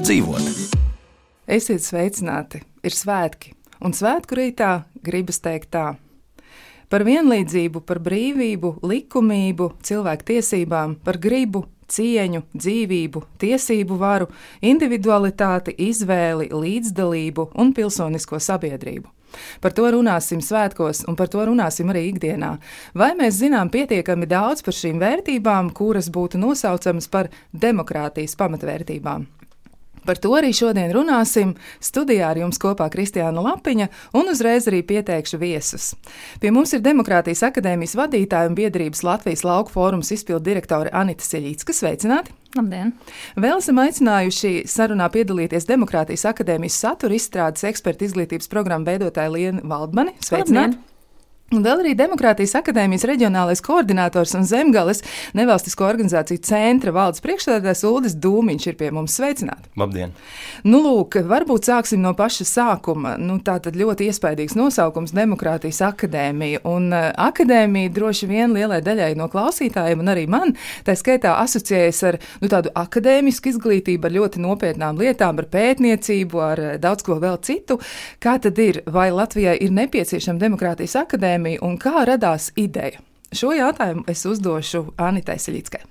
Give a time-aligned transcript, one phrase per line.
[0.00, 0.80] labāk dzīvot.
[1.46, 2.62] Esiet sveicināti!
[2.82, 3.52] Ir svētki,
[3.84, 5.96] un svētku rītā gribas teikt tā.
[6.88, 14.28] Par vienlīdzību, par brīvību, likumību, cilvēku tiesībām, par gribu, cieņu, dzīvību, tiesību varu,
[14.62, 19.08] individualitāti, izvēli, līdzdalību un pilsonisko sabiedrību.
[19.60, 22.56] Par to runāsim svētkos, un par to runāsim arī ikdienā.
[22.94, 29.28] Vai mēs zinām pietiekami daudz par šīm vērtībām, kuras būtu nosaucamas par demokrātijas pamatvērtībām?
[30.06, 31.54] Par to arī šodien runāsim.
[31.82, 35.92] Studijā ar jums kopā Kristiāna Lapiņa un uzreiz arī pieteikšu viesus.
[36.40, 41.76] Pie mums ir Demokrātijas akadēmijas vadītāja un biedrības Latvijas lauku fórums izpildu direktore Anita Seļīcka.
[41.76, 42.36] Sveicināti!
[42.56, 42.94] Labdien!
[43.38, 50.16] Vēl esam aicinājuši sarunā piedalīties Demokrātijas akadēmijas satura izstrādes eksperta izglītības programmu veidotāja Lienu Valdmani.
[50.24, 50.80] Sveicināti!
[50.80, 50.86] Labdien.
[51.50, 55.00] Un vēl arī Demokrātijas akadēmijas reģionālais koordinators un Zemgales
[55.34, 59.66] nevalstisko organizāciju centra valdes priekšstādātājs Uldis Dūmiņš ir pie mums sveicināts.
[59.80, 60.12] Labdien!
[60.62, 63.16] Nu, lūk, varbūt sāksim no paša sākuma.
[63.18, 66.60] Nu, tā tad ļoti iespaidīgs nosaukums- Demokrātijas akadēmija.
[66.70, 70.54] Un uh, akadēmija droši vien lielai daļai no klausītājiem, un arī man,
[70.86, 76.64] tā skaitā asociējas ar nu, tādu akadēmisku izglītību, ar ļoti nopietnām lietām, ar pētniecību, ar
[76.68, 77.80] uh, daudz ko vēl citu.
[78.22, 78.84] Kā tad ir?
[78.86, 81.39] Vai Latvijai ir nepieciešama Demokrātijas akadēmija?
[81.40, 83.00] Akadēmiju un kā radās ideja?
[83.32, 85.86] Šo jautājumu es uzdošu Anitai Siļickai.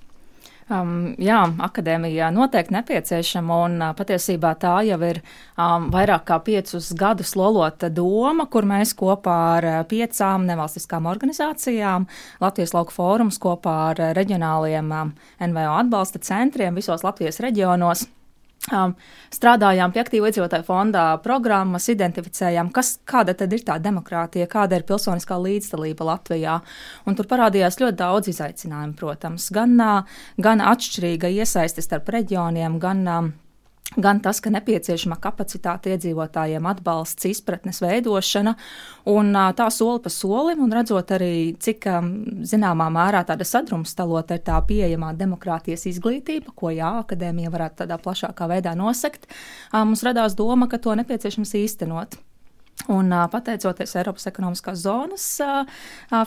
[0.69, 5.23] Um, jā, akadēmija noteikti nepieciešama, un uh, patiesībā tā jau ir
[5.57, 12.05] um, vairāk kā piecus gadus lolota doma, kur mēs kopā ar uh, piecām nevalstiskām organizācijām,
[12.39, 18.05] Latvijas lauku fórums kopā ar uh, reģionāliem um, NVO atbalsta centriem visos Latvijas reģionos
[19.33, 24.87] strādājām pie aktīvu iedzīvotāju fondā programmas, identificējām, kas, kāda tad ir tā demokrātija, kāda ir
[24.89, 26.59] pilsoniskā līdzdalība Latvijā.
[27.09, 29.77] Un tur parādījās ļoti daudz izaicinājumu, protams, gan,
[30.37, 33.05] gan atšķirīga iesaiste starp reģioniem, gan
[33.97, 38.53] gan tas, ka nepieciešama kapacitāte iedzīvotājiem, atbalsts, izpratnes veidošana,
[39.09, 41.89] un tā soli pa solim, un redzot arī, cik
[42.51, 48.49] zināmā mērā tāda sadrumstalota ir tā pieejamā demokrātijas izglītība, ko jā, akadēmija varētu tādā plašākā
[48.53, 49.29] veidā nosekt,
[49.73, 52.19] mums radās doma, ka to nepieciešams īstenot.
[52.87, 55.25] Un, pateicoties Eiropas ekonomiskās zonas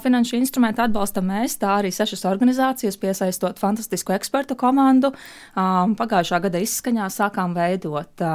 [0.05, 5.11] finanšu instrumentu atbalstam, mēs tā arī sešas organizācijas, piesaistot fantastisku ekspertu komandu,
[5.57, 8.27] pagājušā gada izskaņā sākām veidot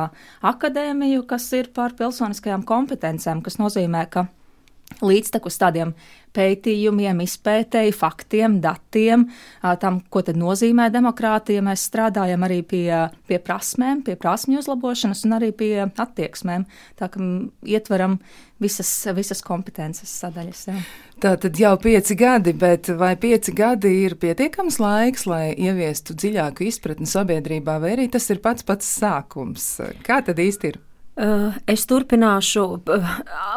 [0.41, 4.25] akadēmiju, kas ir par pilsoniskajām kompetencēm, kas nozīmē, ka
[5.03, 5.93] līdztekus tādiem
[6.35, 9.27] pētījumiem, izpētēji, faktiem, datiem,
[9.81, 11.63] tam, ko tad nozīmē demokrātija.
[11.65, 12.87] Mēs strādājam arī pie,
[13.29, 16.67] pie prasmēm, pie prasmju uzlabošanas un arī pie attieksmēm.
[16.99, 17.23] Tā kā
[17.65, 18.19] ietveram
[18.61, 20.63] visas, visas kompetences sadaļas.
[20.69, 20.79] Jā.
[21.23, 26.67] Tā tad jau pieci gadi, bet vai pieci gadi ir pietiekams laiks, lai ieviestu dziļāku
[26.67, 29.71] izpratni sabiedrībā, vai arī tas ir pats pats sākums?
[30.05, 30.83] Kā tad īsti ir?
[31.17, 32.63] Eh, es turpināšu,
[32.93, 33.13] eh,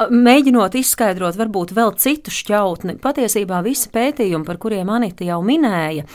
[0.08, 2.94] mēģinot izskaidrot, varbūt vēl citu šķautni.
[3.04, 6.06] Patiesībā visi pētījumi, par kuriem Anita jau minēja,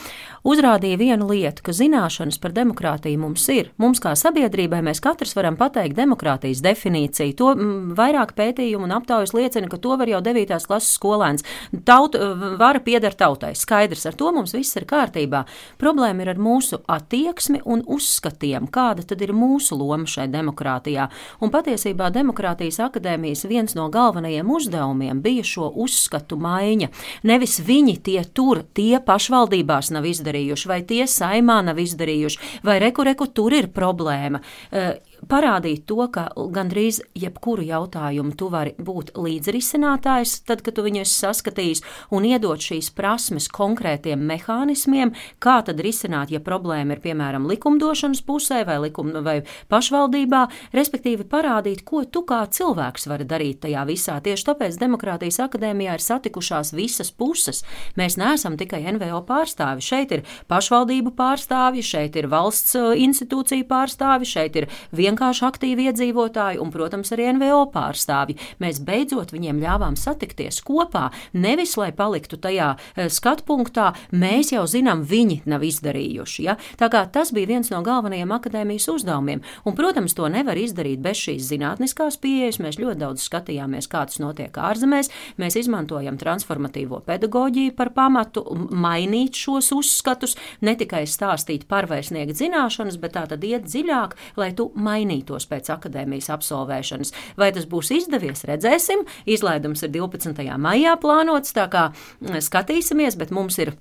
[0.46, 3.72] uzrādīja vienu lietu, ka zināšanas par demokrātiju mums ir.
[3.82, 7.36] Mums kā sabiedrībai mēs katrs varam pateikt demokrātijas definīciju.
[7.40, 10.60] To m, mm, vairāk pētījumu un aptaujas liecina, ka to var jau 9.
[10.68, 11.46] klases skolēns.
[11.88, 12.30] Tauta
[12.60, 13.56] vara pieder tautai.
[13.58, 15.46] Skaidrs, ar to mums viss ir kārtībā.
[15.82, 21.10] Problēma ir ar mūsu attieksmi un uzskatiem, kāda tad ir mūsu loma šai demokrātijā.
[21.42, 26.92] Un patiesībā Demokrātijas akadēmijas viens no galvenajiem uzdevumiem bija šo uzskatu maiņa.
[27.28, 32.80] Nevis viņi tie tur, tie pašvaldībās nav izdarījuši izdarījuši, vai tie saimā nav izdarījuši, vai
[32.84, 34.42] reku, reku tur ir problēma.
[34.72, 34.96] Uh,
[35.30, 41.18] parādīt to, ka gandrīz jebkuru jautājumu tu vari būt līdzrisinātājs, tad, kad tu viņu esi
[41.24, 41.84] saskatījis,
[42.16, 45.14] un iedot šīs prasmes konkrētiem mehānismiem,
[45.44, 49.40] kā tad risināt, ja problēma ir piemēram likumdošanas pusē vai, likum, vai
[49.72, 50.44] pašvaldībā,
[50.76, 54.18] respektīvi parādīt, ko tu kā cilvēks vari darīt tajā visā.
[54.24, 57.64] Tieši tāpēc Demokrātijas akadēmijā ir satikušās visas puses.
[58.00, 59.84] Mēs neesam tikai NVO pārstāvi.
[59.86, 65.88] Šeit ir pašvaldību pārstāvji, šeit ir valsts uh, institūcija pārstāvji, šeit ir vienkārši vienkārši aktīvi
[65.90, 68.36] iedzīvotāji un, protams, arī NVO pārstāvji.
[68.60, 75.06] Mēs beidzot viņiem ļāvām satikties kopā, nevis lai paliktu tajā eh, skatpunktā, mēs jau zinām,
[75.08, 76.44] viņi nav izdarījuši.
[76.44, 76.58] Ja?
[76.80, 79.44] Tā kā tas bija viens no galvenajiem akadēmijas uzdevumiem.
[79.66, 82.60] Un, protams, to nevar izdarīt bez šīs zinātniskās pieejas.
[82.60, 85.12] Mēs ļoti daudz skatījāmies, kā tas notiek ārzemēs.
[85.40, 88.44] Mēs izmantojam transformatīvo pedagoģiju par pamatu,
[88.76, 90.36] mainīt šos uzskatus,
[90.66, 94.95] ne tikai stāstīt par vai sniegt zināšanas, bet tā tad iet dziļāk, lai tu mainītu
[94.96, 97.14] mainītos pēc akadēmijas absolvēšanas.
[97.40, 99.06] Vai tas būs izdevies, redzēsim.
[99.30, 100.46] Izlaidums ir 12.
[100.62, 103.76] maijā plānots, tā kā mm, skatīsimies, bet mums ir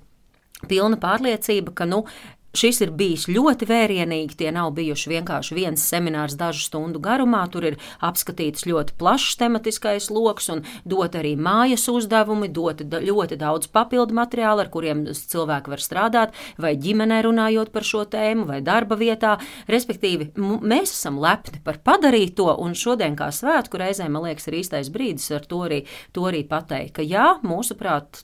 [0.69, 2.05] pilna pārliecība, ka nu,
[2.55, 4.37] Šis ir bijis ļoti vērienīgi.
[4.39, 7.41] Tie nav bijuši vienkārši viens seminārs dažu stundu garumā.
[7.51, 13.67] Tur ir apskatīts ļoti plašs tematiskais lokus un dot arī mājas uzdevumi, dot ļoti daudz
[13.75, 18.99] papildu materiālu, ar kuriem cilvēki var strādāt, vai ģimenē runājot par šo tēmu, vai darba
[19.01, 19.35] vietā.
[19.67, 24.93] Respektīvi, mēs esam lepni par padarīto, un šodien, kā svētku reizē, man liekas, ir īstais
[24.95, 25.83] brīdis ar to arī,
[26.15, 28.23] to arī pateikt, ka jā, mūsuprāt,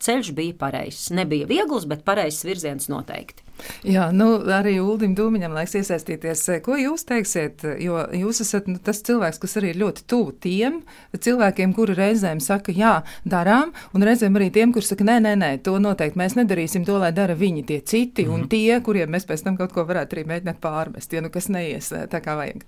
[0.00, 1.10] ceļš bija pareizs.
[1.12, 3.45] Nebija viegls, bet pareizs virziens noteikti.
[3.86, 6.42] Jā, nu, arī Ulim Dūmiņam laiks iesaistīties.
[6.64, 7.64] Ko jūs teiksiet?
[7.82, 10.80] Jo jūs esat nu, tas cilvēks, kas arī ir ļoti tuvu tiem
[11.16, 15.50] cilvēkiem, kuri reizēm saka, jā, darām, un reizēm arī tiem, kuri saka, nē, nē, nē,
[15.66, 18.34] to noteikti mēs nedarīsim, to lai dara viņi, tie citi, mm -hmm.
[18.34, 18.48] un mhm.
[18.48, 21.92] tie, kuriem mēs pēc tam kaut ko varētu arī mēģināt pārmest, ja nu kas neies
[21.92, 22.64] tā kā vajag.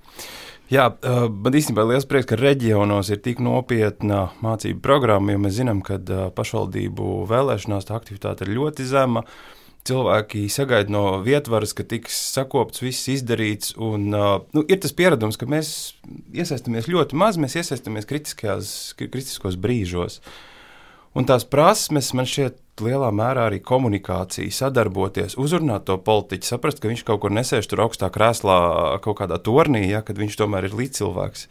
[0.69, 0.91] Jā,
[1.31, 5.81] man īstenībā ir liels prieks, ka reģionos ir tik nopietna mācību programma, jo mēs zinām,
[5.83, 5.97] ka
[6.37, 9.23] pašvaldību vēlēšanās tā aktivitāte ir ļoti zema.
[9.87, 13.73] Cilvēki sagaida no vietvaras, ka tiks sakopts, viss izdarīts.
[13.81, 15.95] Un, nu, ir tas pieredums, ka mēs
[16.35, 20.21] iesaistamies ļoti maz, mēs iesaistamies kritiskos brīžos.
[21.17, 26.91] Un tās prasmes man šķiet lielā mērā arī komunikācija, sadarboties, uzrunāt to politiķu, saprast, ka
[26.91, 28.59] viņš kaut kur nesēž tur augstā krēslā,
[29.05, 31.49] kaut kādā tornī, ja, kad viņš tomēr ir līdzcilvēks.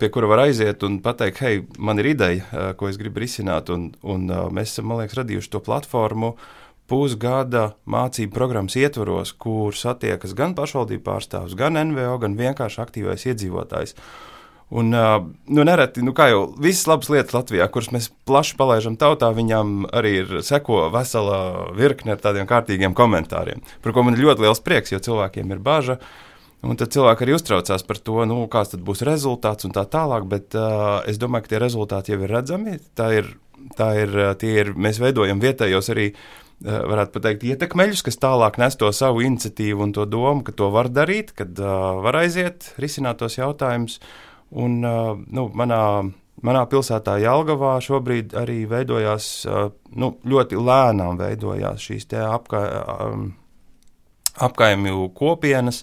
[0.00, 3.70] Pie kura var aiziet un pateikt, hei, man ir ideja, ko es gribu risināt.
[3.72, 6.34] Un, un mēs esam, man liekas, radījuši to platformu
[6.90, 13.96] pusgada mācību programmas ietvaros, kur satiekas gan pašvaldību pārstāvs, gan NVO, gan vienkārši aktīvais iedzīvotājs.
[14.74, 19.28] Un, nu, nereti, nu, kā jau visas labas lietas Latvijā, kuras mēs plaši palaidām tautā,
[19.36, 21.38] viņām arī ir seko vesela
[21.76, 25.60] virkne ar tādiem kārtīgiem komentāriem, par ko man ir ļoti liels prieks, jo cilvēkiem ir
[25.62, 26.14] bažas.
[26.64, 30.24] Un tad cilvēki arī uztraucās par to, nu, kāds būs rezultāts un tā tālāk.
[30.30, 32.78] Bet uh, es domāju, ka tie rezultāti jau ir redzami.
[32.96, 33.28] Tā ir,
[33.76, 34.14] tā ir,
[34.48, 36.06] ir mēs veidojam vietējos arī,
[36.62, 40.88] varētu teikt, ietekmeļus, kas tālāk nes to savu iniciatīvu un to domu, ka to var
[40.92, 43.98] darīt, kad uh, var aiziet, risināt tos jautājumus.
[44.54, 44.78] Un,
[45.34, 45.80] nu, manā,
[46.46, 49.28] manā pilsētā Jālgavā šobrīd arī veidojās,
[49.98, 52.60] nu, ļoti lēnām veidojās šīs apka,
[54.46, 55.82] apkaimju kopienas.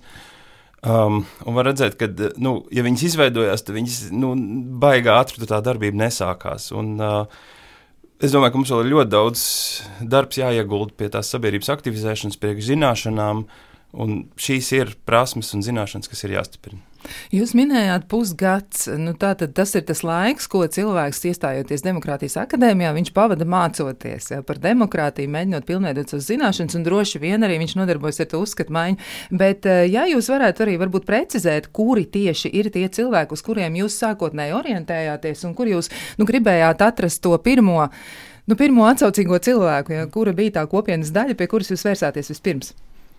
[0.81, 2.07] Um, un var redzēt, ka,
[2.41, 4.31] nu, ja viņas izveidojās, tad viņas nu,
[4.81, 6.71] baigā ātri tā darbība nesākās.
[6.73, 7.43] Un, uh,
[8.21, 9.43] Es domāju, ka mums vēl ir ļoti daudz
[10.05, 13.47] darbs jāiegulda pie tās sabiedrības aktivizēšanas, priekš zināšanām,
[13.93, 16.81] un šīs ir prasmes un zināšanas, kas ir jāstiprina.
[17.33, 18.85] Jūs minējāt pusgads.
[19.01, 24.41] Nu, tātad tas ir tas laiks, ko cilvēks iestājoties Demokrātijas akadēmijā, viņš pavada mācoties ja,
[24.45, 28.75] par demokrātiju, mēģinot pilnveidot savas zināšanas, un droši vien arī viņš nodarbojas ar to uzskatu
[28.75, 28.99] maiņu.
[29.41, 33.79] Bet, eh, ja jūs varētu arī varbūt precizēt, kuri tieši ir tie cilvēki, uz kuriem
[33.81, 35.89] jūs sākotnēji orientējāties, un kur jūs
[36.21, 37.89] nu, gribējāt atrast to pirmo,
[38.45, 42.75] nu, pirmo atsaucīgo cilvēku, ja, kura bija tā kopienas daļa, pie kuras jūs vērsāties vispirms?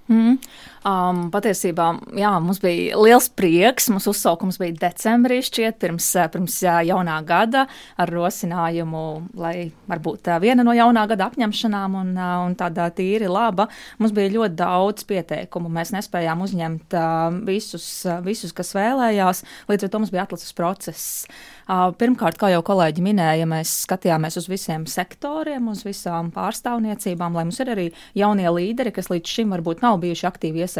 [0.09, 0.39] Mm.
[0.83, 1.85] Um, patiesībā
[2.19, 3.87] jā, mums bija liels prieks.
[3.93, 6.57] Mūsu uzsaukums bija decembrī, šķiet, pirms, pirms
[6.89, 7.69] jaunā gada,
[8.03, 9.05] ar rosinājumu,
[9.39, 13.69] lai varbūt viena no jaunā gada apņemšanām un, un tāda tīri laba.
[14.03, 15.71] Mums bija ļoti daudz pieteikumu.
[15.71, 16.99] Mēs nespējām uzņemt
[17.47, 17.87] visus,
[18.27, 21.27] visus kas vēlējās, līdz ar to mums bija atlicis process.
[21.71, 27.61] Pirmkārt, kā jau kolēģi minēja, mēs skatījāmies uz visiem sektoriem, uz visām pārstāvniecībām, lai mums
[27.63, 27.87] ir arī
[28.19, 30.72] jaunie līderi, kas līdz šim varbūt nav bijuši aktīvi iesaistīti,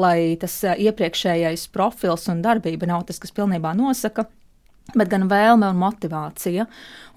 [0.00, 4.26] lai tas iepriekšējais profils un darbība nav tas, kas pilnībā nosaka
[4.96, 6.66] bet gan vēlme un motivācija.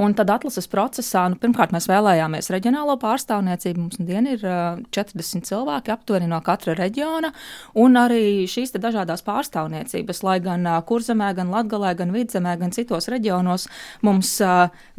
[0.03, 3.86] Un tad atlases procesā, nu, pirmkārt, mēs vēlējāmies reģionālo pārstāvniecību.
[3.86, 7.34] Mums dien ir 40 cilvēki aptuveni no katra reģiona,
[7.80, 13.68] un arī šīs dažādas pārstāvniecības, lai gan Kurzemē, gan Latgalē, gan Vidzemē, gan citos reģionos
[14.06, 14.36] mums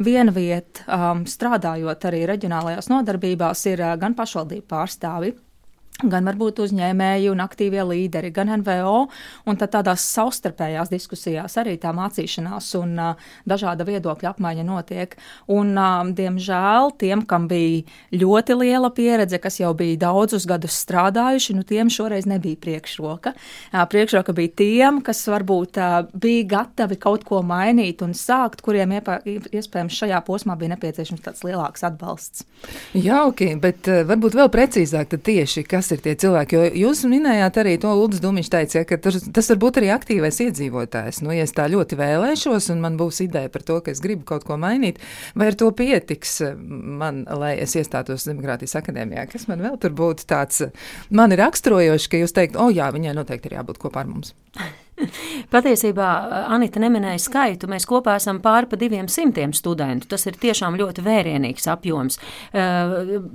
[0.03, 0.85] viena vieta,
[1.29, 5.35] strādājot arī reģionālajās nodarbībās, ir gan pašvaldību pārstāvi
[6.03, 9.05] gan varbūt uzņēmēji un aktīvie līderi, gan NVO,
[9.47, 15.15] un tad tādās savstarpējās diskusijās arī tā mācīšanās un uh, dažāda viedokļa apmaiņa notiek.
[15.55, 21.55] Un, uh, diemžēl, tiem, kam bija ļoti liela pieredze, kas jau bija daudzus gadus strādājuši,
[21.55, 23.31] nu tiem šoreiz nebija priekšroka.
[23.71, 28.97] Uh, priekšroka bija tiem, kas varbūt uh, bija gatavi kaut ko mainīt un sākt, kuriem
[28.99, 32.43] iepā, iespējams šajā posmā bija nepieciešams tāds lielāks atbalsts.
[32.99, 36.57] Jauki, bet uh, varbūt vēl precīzāk tieši, kas kas ir tie cilvēki.
[36.57, 39.91] Jo jūs minējāt arī to, Lūdzu, Dūmiņš teica, ja, ka tas, tas var būt arī
[39.93, 41.21] aktīvais iedzīvotājs.
[41.25, 44.25] Nu, ja es tā ļoti vēlēšos, un man būs ideja par to, ka es gribu
[44.27, 45.01] kaut ko mainīt,
[45.37, 50.25] vai ar to pietiks man, lai es iestātos Demokrātijas akadēmijā, kas man vēl tur būtu
[50.29, 50.65] tāds,
[51.13, 54.09] man ir raksturojoši, ka jūs teikt, o oh, jā, viņai noteikti ir jābūt kopā ar
[54.09, 54.33] mums.
[55.53, 56.09] Patiesībā
[56.53, 57.67] Anita neminēja skaitu.
[57.71, 60.07] Mēs kopā esam pāri pa diviem simtiem studentu.
[60.13, 62.19] Tas ir tiešām ļoti vērienīgs apjoms.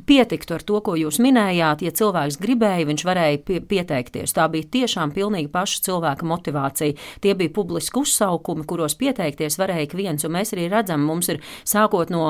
[0.09, 1.85] Pietiktu ar to, ko jūs minējāt.
[1.85, 4.35] Ja cilvēks gribēja, viņš varēja pie, pieteikties.
[4.37, 6.97] Tā bija tiešām pilnīgi paša cilvēka motivācija.
[7.21, 10.25] Tie bija publiski uzsaukumi, kuros pieteikties varēja ik viens.
[10.25, 12.25] Un mēs arī redzam, mums ir sākot no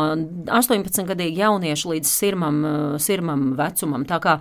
[0.50, 2.60] 18 gadīgi jauniešu līdz sirmam,
[3.02, 4.08] sirmam vecumam.
[4.10, 4.36] Tā kā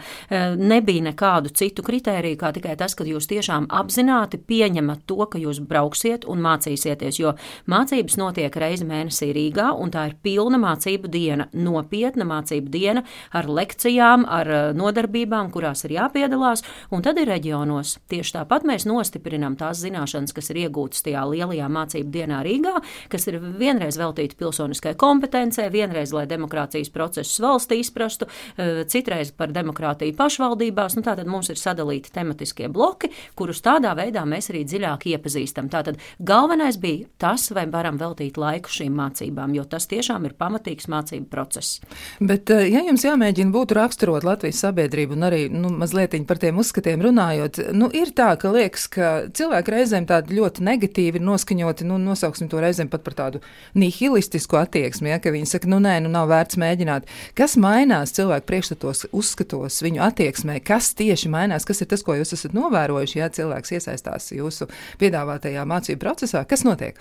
[0.58, 4.79] nebija nekādu citu kritēriju, kā tikai tas, ka jūs tiešām apzināti pieņemat
[5.10, 7.34] to, ka jūs brauksiet un mācīsieties, jo
[7.70, 13.04] mācības notiek reizi mēnesī Rīgā, un tā ir pilna mācību diena, nopietna mācību diena
[13.36, 17.98] ar lekcijām, ar eh, nodarbībām, kurās ir jāpiedalās, un tad ir reģionos.
[18.12, 22.76] Tieši tāpat mēs nostiprinām tās zināšanas, kas ir iegūtas tajā lielajā mācību dienā Rīgā,
[23.12, 29.54] kas ir vienreiz veltīta pilsoniskai kompetencei, vienreiz, lai demokrātijas procesus valstī izprastu, eh, citreiz par
[29.56, 30.98] demokrātiju pašvaldībās.
[30.98, 35.70] Nu, tātad mums ir sadalīti tematiskie bloki, kurus tādā veidā mēs arī dziļāk iepazīstam.
[35.74, 40.90] Tātad galvenais bija tas, vai varam veltīt laiku šīm mācībām, jo tas tiešām ir pamatīgs
[40.92, 41.80] mācību process.
[42.20, 46.58] Bet, eh, ja jums jāmēģina būt raksturot Latvijas sabiedrību un arī nu, mazliet par tiem
[46.58, 51.86] uzskatiem runājot, nu, ir tā, ka liekas, ka cilvēki reizēm tādi ļoti negatīvi ir noskaņoti,
[51.90, 53.42] nu, nosauksim to reizēm pat par tādu
[53.78, 57.10] nihilistisku attieksmi, ja, ka viņi saka, nu, nē, nu, nav vērts mēģināt.
[57.38, 62.34] Kas mainās cilvēku priekšstatos, uzskatos, viņu attieksmē, kas tieši mainās, kas ir tas, ko jūs
[62.36, 64.59] esat novērojuši, ja cilvēks iesaistās jūsu
[65.00, 66.44] piedāvātajā mācību procesā?
[66.50, 67.00] Kas notiek?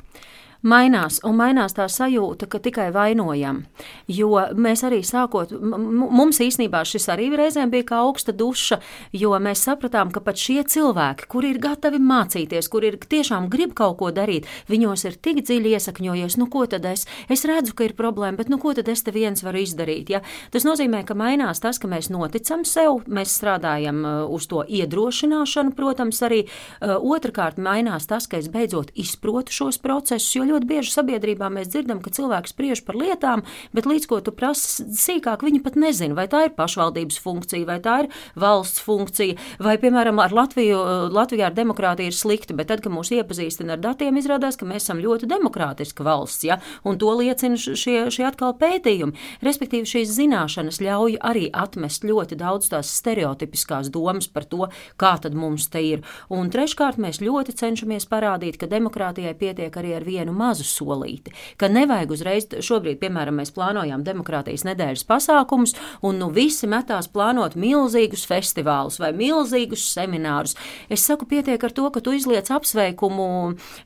[0.67, 3.63] Mainās, un mainās tā sajūta, ka tikai vainojam.
[4.11, 8.81] Jo mēs arī sākot, mums īstenībā šis arī reizēm bija kā augsta duša,
[9.13, 13.75] jo mēs sapratām, ka pat šie cilvēki, kuri ir gatavi mācīties, kuri ir tiešām grib
[13.79, 17.87] kaut ko darīt, viņos ir tik dziļi iesakņojies, nu ko tad es, es redzu, ka
[17.87, 20.11] ir problēma, bet nu ko tad es te viens varu izdarīt.
[20.11, 20.23] Ja?
[20.55, 25.77] Tas nozīmē, ka mainās tas, ka mēs noticam sev, mēs strādājam uh, uz to iedrošināšanu,
[25.79, 30.95] protams, arī uh, otrkārt mainās tas, ka es beidzot izprotu šos procesus, jo ļoti bieži
[30.95, 33.45] sabiedrībā mēs dzirdam, ka cilvēks spriež par lietām,
[33.77, 37.79] bet līdz ko tu prasi sīkāk, viņi pat nezina, vai tā ir pašvaldības funkcija, vai
[37.85, 40.79] tā ir valsts funkcija, vai, piemēram, ar Latviju,
[41.15, 44.87] Latvijā ar demokrātiju ir slikti, bet tad, kad mūs iepazīstina ar datiem, izrādās, ka mēs
[44.87, 46.59] esam ļoti demokrātiska valsts, ja?
[46.85, 49.17] un to liecina šie, šie atkal pētījumi.
[49.45, 54.69] Respektīvi, šīs zināšanas ļauj arī atmest ļoti daudz tās stereotipiskās domas par to,
[55.01, 56.05] kā tad mums te ir.
[56.33, 61.71] Un treškārt, mēs ļoti cenšamies parādīt, ka demokrātijai pietiek arī ar vienu mazu solīti, ka
[61.73, 65.75] nevajag uzreiz, šobrīd, piemēram, mēs plānojām demokrātijas nedēļas pasākumus,
[66.07, 70.57] un nu visi metās plānot milzīgus festivālus vai milzīgus seminārus.
[70.91, 73.29] Es saku, pietiek ar to, ka tu izliec apsveikumu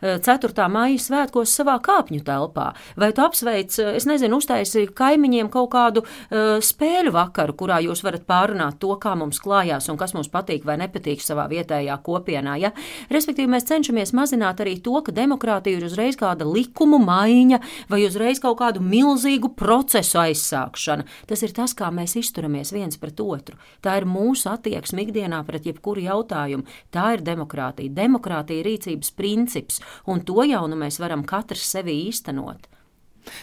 [0.03, 0.53] 4.
[0.53, 5.71] Eh, maija svētkos savā kāpņu telpā, vai tu apsveic, eh, es nezinu, uztaisi kaimiņiem kaut
[5.73, 10.31] kādu uh, spēļu vakaru, kurā jūs varat pārunāt to, kā mums klājās un kas mums
[10.33, 12.57] patīk vai nepatīk savā vietējā kopienā.
[12.61, 12.73] Ja?
[13.13, 18.41] Respektīvi, mēs cenšamies mazināt arī to, ka demokrātija ir uzreiz kāda likumu maiņa vai uzreiz
[18.43, 21.07] kaut kādu milzīgu procesu aizsākšana.
[21.31, 23.59] Tas ir tas, kā mēs izturamies viens pret otru.
[23.85, 26.67] Tā ir mūsu attieksme ikdienā pret jebkuru jautājumu.
[26.93, 27.93] Tā ir demokrātija.
[27.97, 32.69] Demokrātija ir rīcības princips, un to jau nu mēs varam katrs sevi īstenot.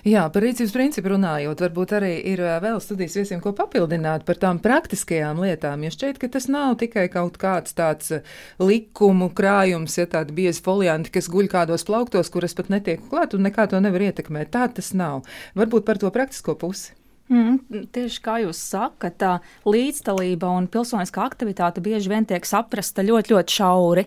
[0.07, 4.59] Jā, par rīcības principu runājot, varbūt arī ir vēl studijas viesiem, ko papildināt par tām
[4.63, 5.86] praktiskajām lietām.
[5.86, 8.13] Jo šķiet, ka tas nav tikai kaut kāds tāds
[8.59, 13.48] likumu krājums, ja tādi biezi folianti, kas guļ kādos plauktos, kuras pat netiek klāt un
[13.48, 14.51] nekā to nevar ietekmēt.
[14.55, 15.24] Tā tas nav.
[15.59, 16.99] Varbūt par to praktisko pusi.
[17.29, 19.33] Mm, tieši kā jūs sakat, tā
[19.69, 24.05] līdzdalība un pilsoniskā aktivitāte bieži vien tiek saprasta ļoti, ļoti šauri.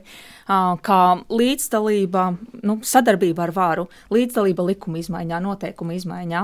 [0.49, 2.25] Kā līdzdalība,
[2.67, 6.43] nu, sadarbība ar varu, līdzdalība likuma izmaiņā, noteikuma izmaiņā.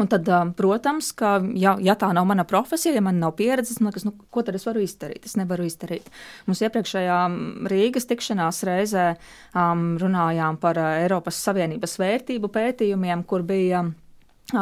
[0.00, 3.92] Un tad, protams, ka, ja, ja tā nav mana profesija, ja man nav pieredzes, man
[3.92, 5.24] liekas, nu, ko tad es varu izdarīt?
[5.28, 6.08] Es nevaru izdarīt.
[6.48, 7.18] Mums iepriekšējā
[7.70, 13.84] Rīgas tikšanās reizē um, runājām par Eiropas Savienības vērtību pētījumiem, kur bija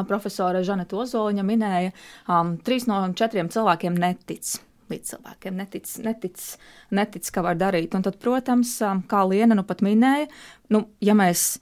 [0.09, 1.93] profesora Žaneta Ozoliņa minēja,
[2.29, 4.57] um, trīs no četriem cilvēkiem netic.
[4.93, 6.47] Līdz cilvēkiem netic, netic,
[6.93, 7.95] netic, ka var darīt.
[7.97, 8.75] Un tad, protams,
[9.09, 10.27] kā Liena nu pat minēja,
[10.75, 11.55] nu, ja mēs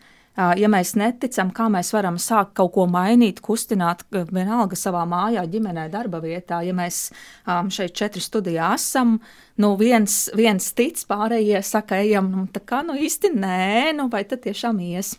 [0.56, 5.88] ja mēs neticam, kā mēs varam sākt kaut ko mainīt, kustināt, vienalga savā mājā, ģimenē,
[5.92, 7.10] darba vietā, ja mēs
[7.46, 9.18] šeit četri studijā esam,
[9.60, 14.24] nu viens, viens tic, pārējie saka, ejam, nu tā kā nu īsti nē, nu vai
[14.28, 15.16] tad tiešām ies.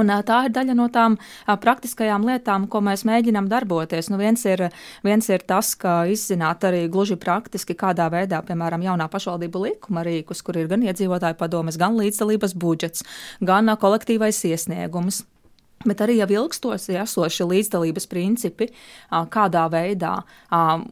[0.00, 4.10] Un, tā ir daļa no tām praktiskajām lietām, ko mēs mēģinām darboties.
[4.12, 4.68] Nu, viens, ir,
[5.06, 10.42] viens ir tas, ka izzināt arī gluži praktiski, kādā veidā, piemēram, jaunā pašvaldību likuma rīkus,
[10.46, 13.06] kur ir gan iedzīvotāju padomes, gan līdzdalības budžets,
[13.44, 15.24] gan kolektīvais iesniegums.
[15.84, 18.70] Bet arī jau ilgstoši esoši līdzdalības principi,
[19.10, 20.14] kādā veidā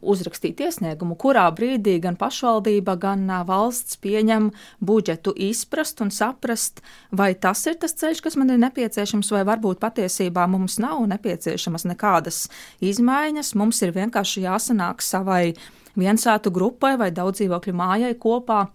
[0.01, 4.51] uzrakstīt iesniegumu, kurā brīdī gan pašvaldība, gan valsts pieņem
[4.83, 9.81] budžetu, izprast un saprast, vai tas ir tas ceļš, kas man ir nepieciešams, vai varbūt
[9.81, 12.45] patiesībā mums nav nepieciešamas nekādas
[12.83, 15.55] izmaiņas, mums ir vienkārši jāsanāk savai
[15.97, 18.67] viensātu grupai vai daudz dzīvokļu mājai kopā.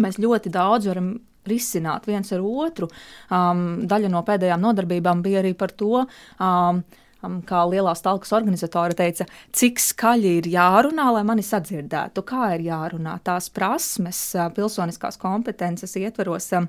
[0.00, 2.88] Mēs ļoti daudz varam risināt viens ar otru.
[3.32, 6.04] Um, daļa no pēdējām nodarbībām bija arī par to.
[6.40, 6.82] Um,
[7.24, 12.66] um kā lielās talkas organizatora teica, cik skaļi ir jārunā, lai mani sadzirdētu, kā ir
[12.70, 13.18] jārunā.
[13.24, 16.68] Tās prasmes, uh, pilsoniskās kompetences ietveros um,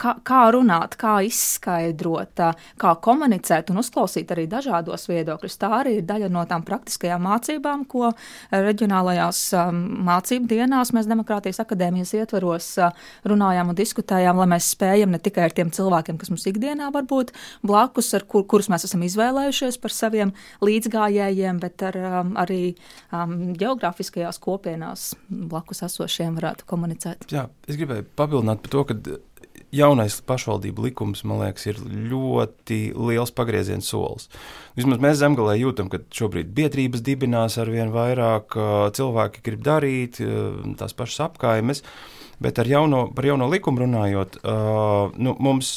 [0.00, 2.42] kā, kā runāt, kā izskaidrot,
[2.80, 5.58] kā komunicēt un uzklausīt arī dažādos viedokļus.
[5.60, 8.10] Tā arī ir daļa no tām praktiskajām mācībām, ko
[8.52, 9.42] reģionālajās
[10.08, 12.70] mācību dienās mēs Demokrātijas akadēmijas ietvaros
[13.28, 17.06] runājām un diskutējām, lai mēs spējam ne tikai ar tiem cilvēkiem, kas mums ikdienā var
[17.10, 17.34] būt
[17.66, 20.34] blakus, ar kur, kurus mēs esam izvēlējušies par saviem
[20.64, 22.00] līdzgājējiem, bet ar,
[22.44, 22.62] arī
[23.12, 27.28] um, geogrāfiskajās kopienās blakus esošiem varētu komunicēt.
[27.34, 28.98] Jā, es gribēju papildināt par to, ka
[29.74, 34.28] jaunais pašvaldību likums, man liekas, ir ļoti liels pagrieziena solis.
[34.78, 38.56] Vismaz mēs zemgālē jūtam, ka šobrīd biedrības dibinās ar vien vairāk,
[38.96, 40.20] cilvēki grib darīt
[40.80, 41.84] tās pašas apkaimes.
[42.44, 45.68] Bet jauno, par jauno likumu runājot, uh, nu, mums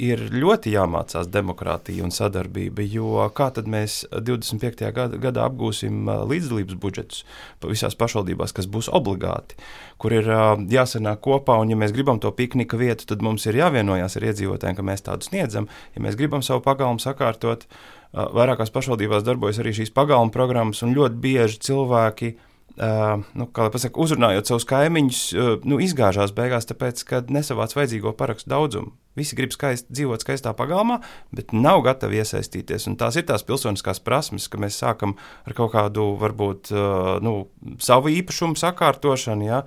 [0.00, 4.86] ir ļoti jāmācās demokrātija un sadarbība, jo kā tad mēs 25.
[4.96, 7.26] Gada, gadā apgūsim uh, līdzdalības budžetus
[7.68, 9.58] visās pašvaldībās, kas būs obligāti,
[10.00, 13.60] kur ir uh, jāsanāk kopā, un ja mēs gribam to piknika vietu, tad mums ir
[13.60, 15.68] jāvienojās ar iedzīvotājiem, ka mēs tādu sniedzam.
[15.92, 20.96] Ja mēs gribam savu pagalmu sakārtot, uh, vairākās pašvaldībās darbojas arī šīs pagalmu programmas, un
[20.96, 22.32] ļoti bieži cilvēki
[22.74, 27.70] Uh, nu, kā lai pasaka, uzrunājot savus kaimiņus, uh, nu, izgāžās beigās, tāpēc, ka nesavāc
[27.76, 28.90] vajadzīgo parakstu daudzumu.
[29.14, 30.96] Visi grib skaist, dzīvot skaistā pagalmā,
[31.30, 32.88] bet nav gatavi iesaistīties.
[32.90, 35.14] Un tās ir tās pilsoniskās prasmes, ka mēs sākam
[35.46, 37.36] ar kaut kādu, varbūt, uh, nu,
[37.78, 39.62] savu īpašumu sakārtošanu, ja,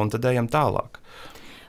[0.00, 1.01] un tad ejam tālāk.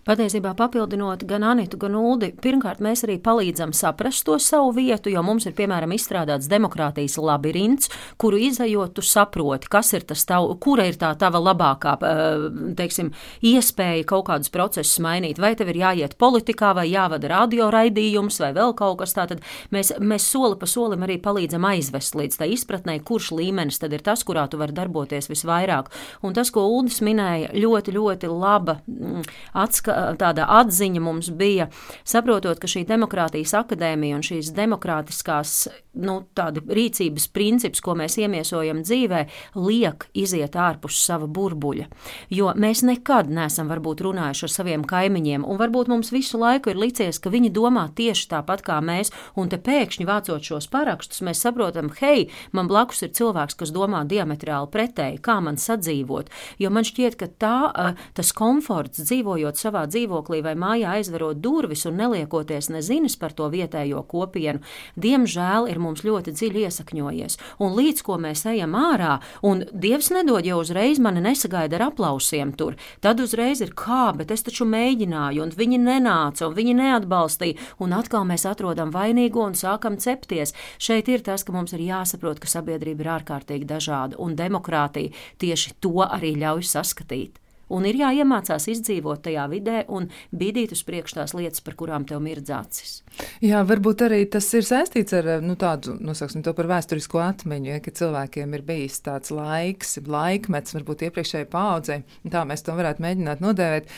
[0.04, 5.22] Patiesībā papildinot gan Anitu, gan Uldi, pirmkārt mēs arī palīdzam saprast to savu vietu, jo
[5.24, 7.88] mums ir piemēram izstrādāts demokrātijas labirints,
[8.20, 12.44] kuru izējot, tu saproti, kas ir tas tavu, kura ir tā tava labākā, eh,
[12.76, 13.14] teiksim,
[13.48, 15.40] iespēja kaut kādus procesus mainīt.
[15.40, 19.40] Vai tev ir jāiet politikā, vai jāvada radio raidījums, vai vēl kaut kas tāds.
[19.72, 24.04] Mēs, mēs soli pa solim arī palīdzam aizvest līdz tai izpratnē, kurš līmenis tad ir
[24.04, 25.88] tas, kurā tu vari darboties visvairāk.
[26.24, 31.70] Un tas, ko Uldis minēja, ļoti, ļoti laba mm, atskata tāda atziņa mums bija,
[32.08, 35.56] saprotot, ka šī demokrātijas akadēmija un šīs demokrātiskās
[35.94, 39.22] nu, rīcības princips, ko mēs iemiesojam dzīvē,
[39.60, 41.88] liek iziet ārpus sava burbuļa.
[42.34, 46.82] Jo mēs nekad neesam varbūt runājuši ar saviem kaimiņiem, un varbūt mums visu laiku ir
[46.82, 51.44] licies, ka viņi domā tieši tāpat kā mēs, un te pēkšņi vācot šos parakstus, mēs
[51.46, 56.32] saprotam, hei, man blakus ir cilvēks, kas domā diametrāli pretēji, kā man sadzīvot.
[56.62, 61.98] Jo man šķiet, ka tā, tas komforts dzīvojot savā dzīvoklī vai mājā aizverot durvis un
[62.00, 64.64] neliekoties nezinis par to vietējo kopienu,
[64.96, 67.38] diemžēl ir mums ļoti dziļi iesakņojies.
[67.64, 72.54] Un līdz ko mēs ejam ārā, un Dievs nedod jau uzreiz mani nesagaida ar aplausiem
[72.58, 77.60] tur, tad uzreiz ir kā, bet es taču mēģināju, un viņi nenāca, un viņi neatbalstīja,
[77.84, 80.56] un atkal mēs atrodam vainīgo un sākam cepties.
[80.78, 85.78] Šeit ir tas, ka mums ir jāsaprot, ka sabiedrība ir ārkārtīgi dažāda, un demokrātija tieši
[85.84, 87.43] to arī ļauj saskatīt.
[87.74, 92.20] Un ir jāiemācās izdzīvot tajā vidē un bīdīt uz priekšu tās lietas, par kurām tev
[92.24, 92.96] mirdz acis.
[93.44, 97.80] Jā, varbūt arī tas ir saistīts ar nu, tādu, nosaksim to par vēsturisko atmiņu, ja,
[97.84, 102.00] ka cilvēkiem ir bijis tāds laiks, laikmets, varbūt iepriekšējai paudzei,
[102.34, 103.94] tā mēs to varētu mēģināt nodēvēt,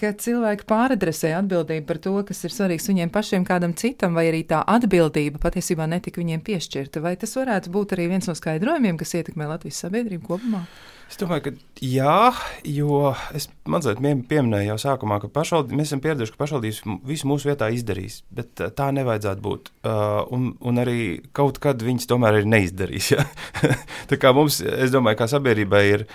[0.00, 4.44] ka cilvēki pāradresē atbildību par to, kas ir svarīgs viņiem pašiem kādam citam, vai arī
[4.48, 7.02] tā atbildība patiesībā netika viņiem piešķirta.
[7.04, 10.64] Vai tas varētu būt arī viens no skaidrojumiem, kas ietekmē Latvijas sabiedrību kopumā?
[11.10, 12.30] Es domāju, ka jā,
[12.70, 17.66] jo es mazliet pieminēju jau sākumā, ka mēs esam pieraduši, ka pašvaldības visu mūsu vietā
[17.74, 19.72] izdarīs, bet tā nevajadzētu būt.
[19.82, 21.00] Uh, un, un arī
[21.34, 23.10] kaut kad viņas tomēr ir neizdarījis.
[23.16, 23.26] Ja?
[24.10, 26.06] tā kā mums, es domāju, kā sabiedrībai ir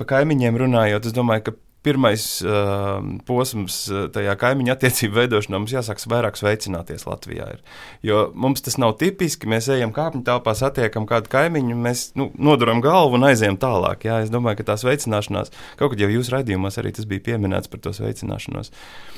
[0.00, 3.78] pa kaimiņiem runājot, es domāju, ka pirmais uh, posms
[4.14, 7.48] tajā kaimiņu attiecību veidošanā mums jāsāk vairāk sveicināties Latvijā.
[7.56, 7.64] Ir.
[8.06, 9.48] Jo mums tas nav tipiski.
[9.50, 14.08] Mēs ejam kāpņu telpā, satiekam kādu kaimiņu, mēs nu, noduram galvu un aizējam tālāk.
[14.08, 14.20] Jā.
[14.26, 17.82] Es domāju, ka tā sveicināšanās, kaut kad jau jūsu raidījumos arī tas bija pieminēts par
[17.84, 18.74] to sveicināšanos.
[18.74, 19.16] Uh,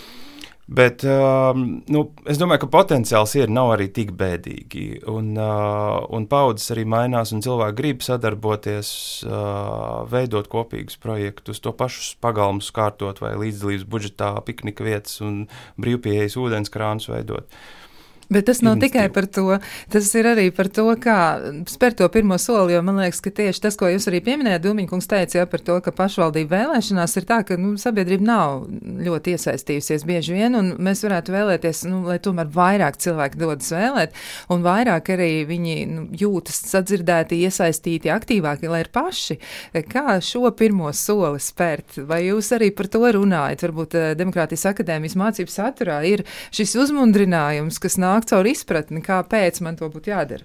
[0.69, 5.01] Bet um, nu, es domāju, ka potenciāls ir nav arī tik bēdīgi.
[5.09, 8.91] Un, uh, un paudzes arī mainās, un cilvēki grib sadarboties,
[9.25, 15.47] uh, veidot kopīgus projektus, to pašu pagalmus kārtot vai līdzdalības budžetā, piknika vietas un
[15.81, 17.49] brīvpieejas ūdenskrānus veidot.
[18.29, 19.57] Bet tas nav tikai par to,
[19.89, 21.17] tas ir arī par to, kā
[21.71, 25.09] spērt to pirmo soli, jo man liekas, ka tieši tas, ko jūs arī pieminējāt, Dūmiņkungs
[25.09, 28.67] teica, ja par to, ka pašvaldību vēlēšanās ir tā, ka nu, sabiedrība nav
[29.07, 34.21] ļoti iesaistījusies bieži vien, un mēs varētu vēlēties, nu, lai tomēr vairāk cilvēki dodas vēlēt,
[34.53, 39.39] un vairāk arī viņi nu, jūtas sadzirdēti, iesaistīti, aktīvāki, lai ir paši.
[39.89, 41.97] Kā šo pirmo soli spērt?
[42.09, 43.65] Vai jūs arī par to runājat?
[43.65, 49.63] Varbūt eh, Demokrātijas akadēmijas mācību saturā ir šis uzmundrinājums, kas nāk nāk caur izpratni, kāpēc
[49.63, 50.45] man to būtu jādara.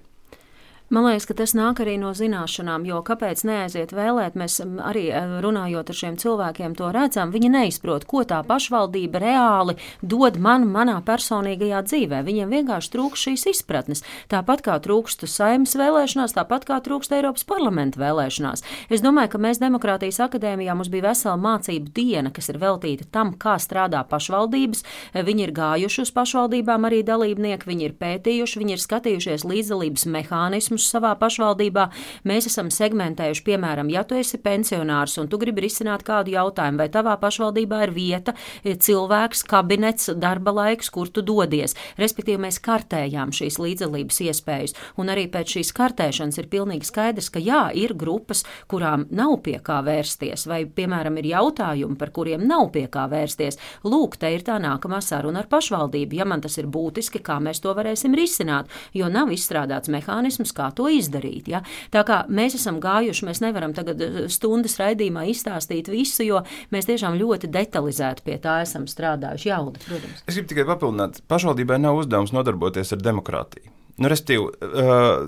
[0.93, 5.31] Man liekas, ka tas nāk arī no zināšanām, jo kāpēc neaiziet vēlēt, mēs arī eh,
[5.41, 9.73] runājot ar šiem cilvēkiem to redzam, viņi neizprot, ko tā pašvaldība reāli
[10.05, 12.19] dod man manā personīgajā dzīvē.
[12.27, 14.03] Viņiem vienkārši trūkst šīs izpratnes.
[14.29, 18.61] Tāpat kā trūkst saimnes vēlēšanās, tāpat kā trūkst Eiropas parlamenta vēlēšanās.
[18.93, 23.33] Es domāju, ka mēs Demokrātijas akadēmijā mums bija vesela mācību diena, kas ir veltīta tam,
[23.33, 24.85] kā strādā pašvaldības.
[25.17, 30.82] Viņi ir gājuši uz pašvaldībām arī dalībnieki, viņi ir pētījuši, viņi ir skatījušies līdzdalības mehānismus
[30.83, 31.89] resursus savā pašvaldībā.
[32.25, 36.89] Mēs esam segmentējuši, piemēram, ja tu esi pensionārs un tu gribi risināt kādu jautājumu, vai
[36.89, 41.75] tavā pašvaldībā ir vieta, cilvēks, kabinets, darba laiks, kur tu dodies.
[41.97, 47.39] Respektīvi, mēs kartējām šīs līdzdalības iespējas, un arī pēc šīs kartēšanas ir pilnīgi skaidrs, ka
[47.39, 52.71] jā, ir grupas, kurām nav pie kā vērsties, vai, piemēram, ir jautājumi, par kuriem nav
[52.73, 53.59] pie kā vērsties.
[53.87, 57.61] Lūk, te ir tā nākamā saruna ar pašvaldību, ja man tas ir būtiski, kā mēs
[57.63, 61.49] to varēsim risināt, jo nav izstrādāts mehānisms, kā to izdarīt.
[61.51, 61.63] Ja?
[61.93, 66.89] Tā kā mēs esam gājuši, mēs nevaram tagad eh, stundas raidījumā izstāstīt visu, jo mēs
[66.89, 69.49] tiešām ļoti detalizēti pie tā esam strādājuši.
[69.51, 70.25] Jauda, protams.
[70.27, 73.73] Es gribu tikai papildināt, pašvaldībai nav uzdevums nodarboties ar demokrātiju.
[74.01, 75.27] Nu, restīvi, uh,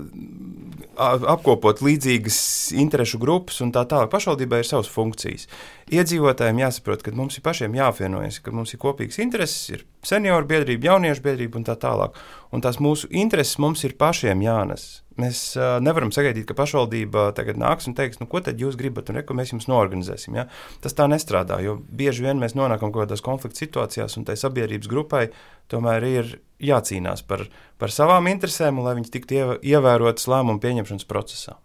[1.30, 2.38] apkopot līdzīgas
[2.74, 4.10] interesu grupas un tā tālāk.
[4.10, 5.46] Pašvaldībai ir savas funkcijas.
[5.94, 10.90] Iedzīvotājiem jāsaprot, ka mums ir pašiem jāapvienojas, ka mums ir kopīgas intereses, ir senioru biedrība,
[10.90, 12.18] jauniešu biedrība un tā tālāk.
[12.50, 14.88] Un tās mūsu intereses mums ir pašiem jānes.
[15.20, 19.08] Mēs uh, nevaram sagaidīt, ka pašvaldība tagad nāks un teiks, nu, ko tad jūs gribat,
[19.08, 20.36] un ko mēs jums norganizēsim.
[20.36, 20.46] Ja?
[20.84, 24.90] Tas tā nestrādā, jo bieži vien mēs nonākam kaut kādās konflikta situācijās, un tai sabiedrības
[24.92, 25.26] grupai
[25.72, 27.46] tomēr ir jācīnās par,
[27.80, 31.56] par savām interesēm, un lai viņas tiktu ievērotas lēmumu pieņemšanas procesā.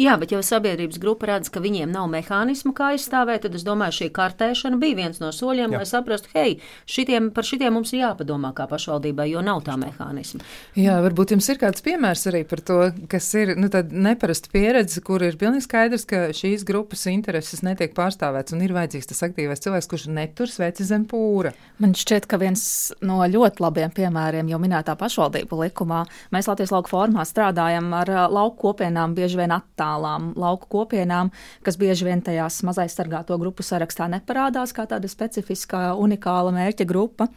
[0.00, 3.98] Jā, bet jau sabiedrības grupa redz, ka viņiem nav mehānismu, kā aizstāvēt, tad es domāju,
[3.98, 5.80] šī kartēšana bija viens no soļiem, Jā.
[5.82, 6.54] lai saprastu, hei,
[6.88, 10.40] šitiem, par šitiem mums ir jāpadomā kā pašvaldībai, jo nav tā mehānisma.
[10.80, 12.78] Jā, varbūt jums ir kāds piemērs arī par to,
[13.12, 18.56] kas ir nu, neparasta pieredze, kur ir pilnīgi skaidrs, ka šīs grupas intereses netiek pārstāvēts
[18.56, 21.52] un ir vajadzīgs tas aktīvais cilvēks, kurš netur sveci zem pūra.
[21.82, 22.64] Man šķiet, ka viens
[23.04, 28.70] no ļoti labiem piemēriem jau minētā pašvaldību likumā, mēs Latvijas lauku formā strādājam ar lauku
[28.70, 31.30] kopienām bieži vien attālināti attālām lauku kopienām,
[31.62, 37.28] kas bieži vien tajās mazaizsargāto grupu sarakstā neparādās kā tāda specifiska, unikāla mērķa grupa.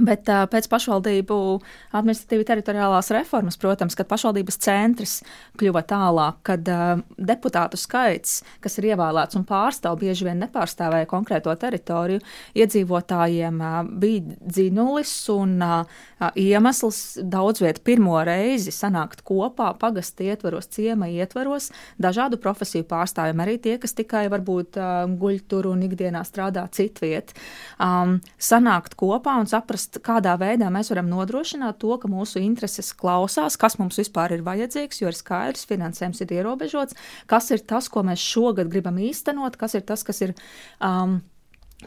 [0.00, 1.36] Bet uh, pēc pašvaldību
[1.92, 5.18] administratīvi teritoriālās reformas, protams, kad pašvaldības centrs
[5.60, 11.52] kļuva tālāk, kad uh, deputātu skaits, kas ir ievēlēts un pārstāv, bieži vien nepārstāvēja konkrēto
[11.60, 12.22] teritoriju,
[12.56, 15.58] iedzīvotājiem uh, bija dzinulis un
[16.38, 21.68] iemesls daudz viet pirmo reizi sanākt kopā, pagasti ietvaros, ciema ietvaros,
[22.00, 24.78] dažādu profesiju pārstāvjiem, arī tie, kas tikai varbūt
[25.20, 27.34] guļ tur un ikdienā strādā citviet,
[27.82, 32.92] um, sanākt kopā un saprast, saprast, kādā veidā mēs varam nodrošināt to, ka mūsu intereses
[32.92, 36.94] klausās, kas mums vispār ir vajadzīgs, jo ir skaidrs, finansējums ir ierobežots,
[37.26, 40.34] kas ir tas, ko mēs šogad gribam īstenot, kas ir tas, kas ir.
[40.80, 41.20] Um,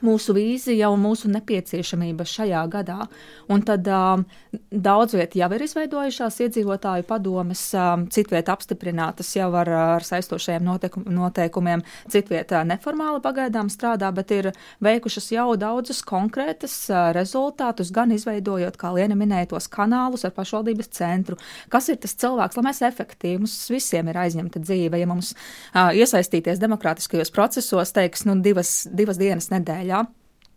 [0.03, 3.05] mūsu vīzija un mūsu nepieciešamība šajā gadā.
[3.51, 4.25] Un tad um,
[4.71, 11.05] daudz viet jau ir izveidojušās iedzīvotāju padomes, um, citviet apstiprinātas jau ar, ar saistošajiem noteikum,
[11.15, 14.51] noteikumiem, citviet uh, neformāli pagaidām strādā, bet ir
[14.85, 20.91] veikušas jau daudzus konkrētus uh, rezultātus, gan izveidojot, kā Liena minēja, tos kanālus ar pašvaldības
[20.95, 21.39] centru.
[21.73, 25.91] Kas ir tas cilvēks, lai mēs efektīvi, mums visiem ir aizņemta dzīve, ja mums uh,
[25.95, 30.05] iesaistīties demokrātiskajos procesos, teiks, nu, divas, divas dienas nedēļā nedēļā.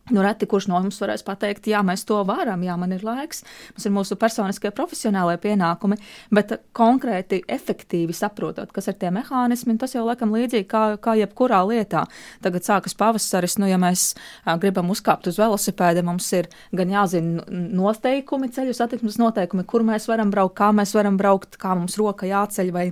[0.09, 3.43] Nu, reti kurš no mums varēs pateikt, jā, mēs to varam, jā, man ir laiks,
[3.75, 5.99] mums ir mūsu personiskie profesionālie pienākumi,
[6.33, 11.59] bet konkrēti, efektīvi saprotot, kas ir tie mehānismi, tas jau laikam līdzīgi kā, kā jebkurā
[11.69, 12.07] lietā.
[12.41, 14.15] Tagad sākas pavasaris, nu, ja mēs
[14.47, 20.09] a, gribam uzkāpt uz velosipēda, mums ir gan jāzina noteikumi, ceļu satiksmes noteikumi, kur mēs
[20.09, 22.87] varam braukt, kā mēs varam braukt, kā mums roka jāceļ vai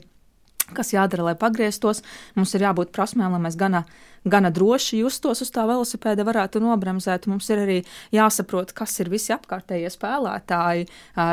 [0.75, 2.03] kas jādara, lai pagrieztos.
[2.37, 3.85] Mums ir jābūt prasmēm, lai mēs gana
[4.27, 7.29] gana droši justos uz tā velosipēda, varētu nobremzēt.
[7.31, 7.79] Mums ir arī
[8.15, 10.89] jāsaprot, kas ir visi apkārtējie spēlētāji.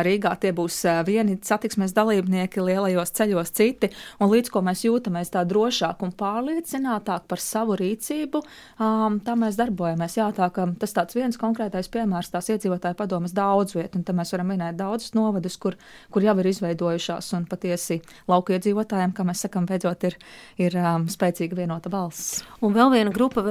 [0.07, 3.89] Rīgā tie būs vieni satiksmes dalībnieki, lielajos ceļos citi,
[4.21, 8.43] un līdz ko mēs jūtamies tā drošāk un pārliecinātāk par savu rīcību,
[8.77, 10.17] tā mēs darbojamies.
[10.19, 14.33] Jā, tā tas tāds viens konkrētais piemērs, tās iedzīvotāju padomas daudz vietu, un tam mēs
[14.35, 15.77] varam minēt daudzus novadus, kur,
[16.13, 20.17] kur jau ir izveidojušās, un patiesi lauku iedzīvotājiem, kā mēs sakam, beidzot ir,
[20.61, 22.43] ir um, spēcīga vienota balss.
[22.63, 23.43] Un vēl vēl viena grupa,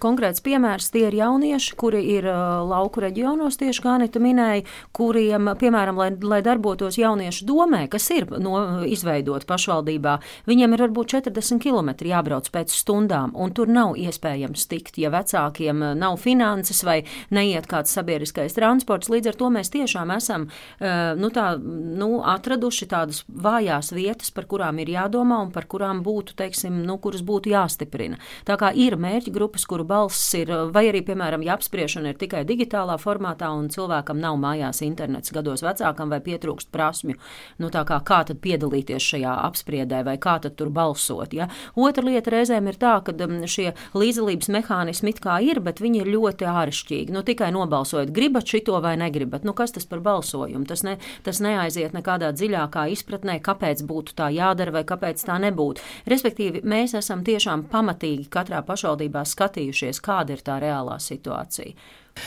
[0.00, 4.64] konkrēts piemērs, tie ir jaunieši, kuri ir lauku reģionos, tieši kā Anita minēja,
[4.96, 10.16] kuriem, piemēram, lai, lai darbotos jauniešu domē, kas ir no, izveidot pašvaldībā,
[10.48, 15.84] viņiem ir varbūt 40 km jābrauc pēc stundām, un tur nav iespējams tikt, ja vecākiem
[16.00, 17.00] nav finanses vai
[17.34, 19.10] neiet kāds sabiedriskais transports.
[19.12, 20.48] Līdz ar to mēs tiešām esam
[20.80, 26.36] nu, tā, nu, atraduši tādas vājās vietas, par kurām ir jādomā un par kurām būtu,
[26.38, 28.20] teiksim, nu, kuras būtu jāstiprina.
[28.48, 32.42] Tā kā ir mērķa grupas, kuru balss ir, vai arī, piemēram, ja apspriešana ir tikai
[32.48, 37.16] digitālā formātā un cilvēkam nav mājās internets gados vecākam vai pietrūkst prasmju,
[37.62, 41.34] nu tā kā kā tad piedalīties šajā apspriedē vai kā tad tur balsot.
[41.36, 41.48] Ja?
[41.78, 46.02] Otra lieta reizēm ir tā, ka um, šie līdzdalības mehānismi it kā ir, bet viņi
[46.02, 47.14] ir ļoti āršķirīgi.
[47.14, 49.46] Nu, tikai nobalsojot, gribat šito vai negribat.
[49.46, 50.66] Nu, kas tas par balsojumu?
[50.68, 50.96] Tas, ne,
[51.26, 55.84] tas neaiziet nekādā dziļākā izpratnē, kāpēc būtu tā jādara vai kāpēc tā nebūtu.
[56.10, 61.74] Respektīvi, mēs esam tiešām pamatīgi katrā katrā pašvaldībā skatījušies, kāda ir tā reālā situācija.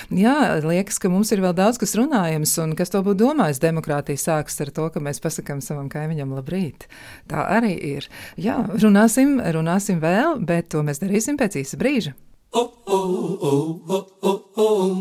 [0.10, 3.60] Jā, liekas, ka mums ir vēl daudz kas runājams, un kas to būtu domājis.
[3.62, 6.88] Demokrātija sākas ar to, ka mēs pasakām savam kaimiņam labrīt.
[7.30, 8.08] Tā arī ir.
[8.40, 12.16] Jā, runāsim, runāsim vēl, bet to mēs darīsim pēc īsa brīža.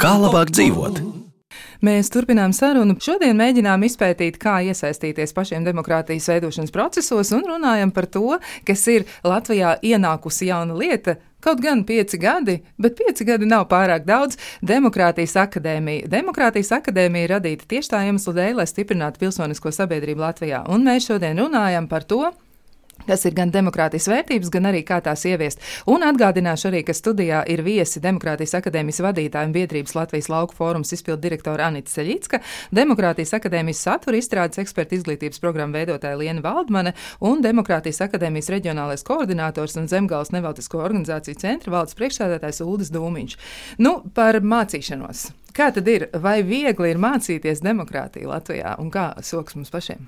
[0.02, 1.04] Kā labāk dzīvot?
[1.82, 2.96] Mēs turpinām sarunu.
[3.02, 8.38] Šodien mēģinām izpētīt, kā iesaistīties pašiem demokrātijas veidošanas procesos un runājam par to,
[8.68, 11.18] kas ir Latvijā ienākusi jauna lieta.
[11.42, 14.38] Kaut gan pieci gadi, bet pieci gadi nav pārāk daudz.
[14.62, 16.06] Demokrātijas akadēmija.
[16.12, 20.62] Demokrātijas akadēmija ir radīta tieši tā iemesla dēļ, lai stiprinātu pilsonisko sabiedrību Latvijā.
[20.70, 22.28] Un mēs šodien runājam par to,
[23.07, 25.62] kas ir gan demokrātijas vērtības, gan arī kā tās ieviest.
[25.90, 30.92] Un atgādināšu arī, ka studijā ir viesi Demokrātijas akadēmijas vadītāja un biedrības Latvijas lauku fórums
[30.94, 32.42] izpildu direktora Anita Ceļicka,
[32.74, 39.76] Demokrātijas akadēmijas satura izstrādes eksperta izglītības programmu veidotāja Liena Valdmane un Demokrātijas akadēmijas reģionālais koordinators
[39.81, 43.38] un Zemgales nevalstisko organizāciju centra valdes priekšsēdētājs Uldis Dūmiņš.
[43.83, 45.31] Nu, par mācīšanos.
[45.52, 46.09] Kā tad ir?
[46.16, 50.07] Vai viegli ir mācīties demokrātiju Latvijā un kā soks mums pašiem?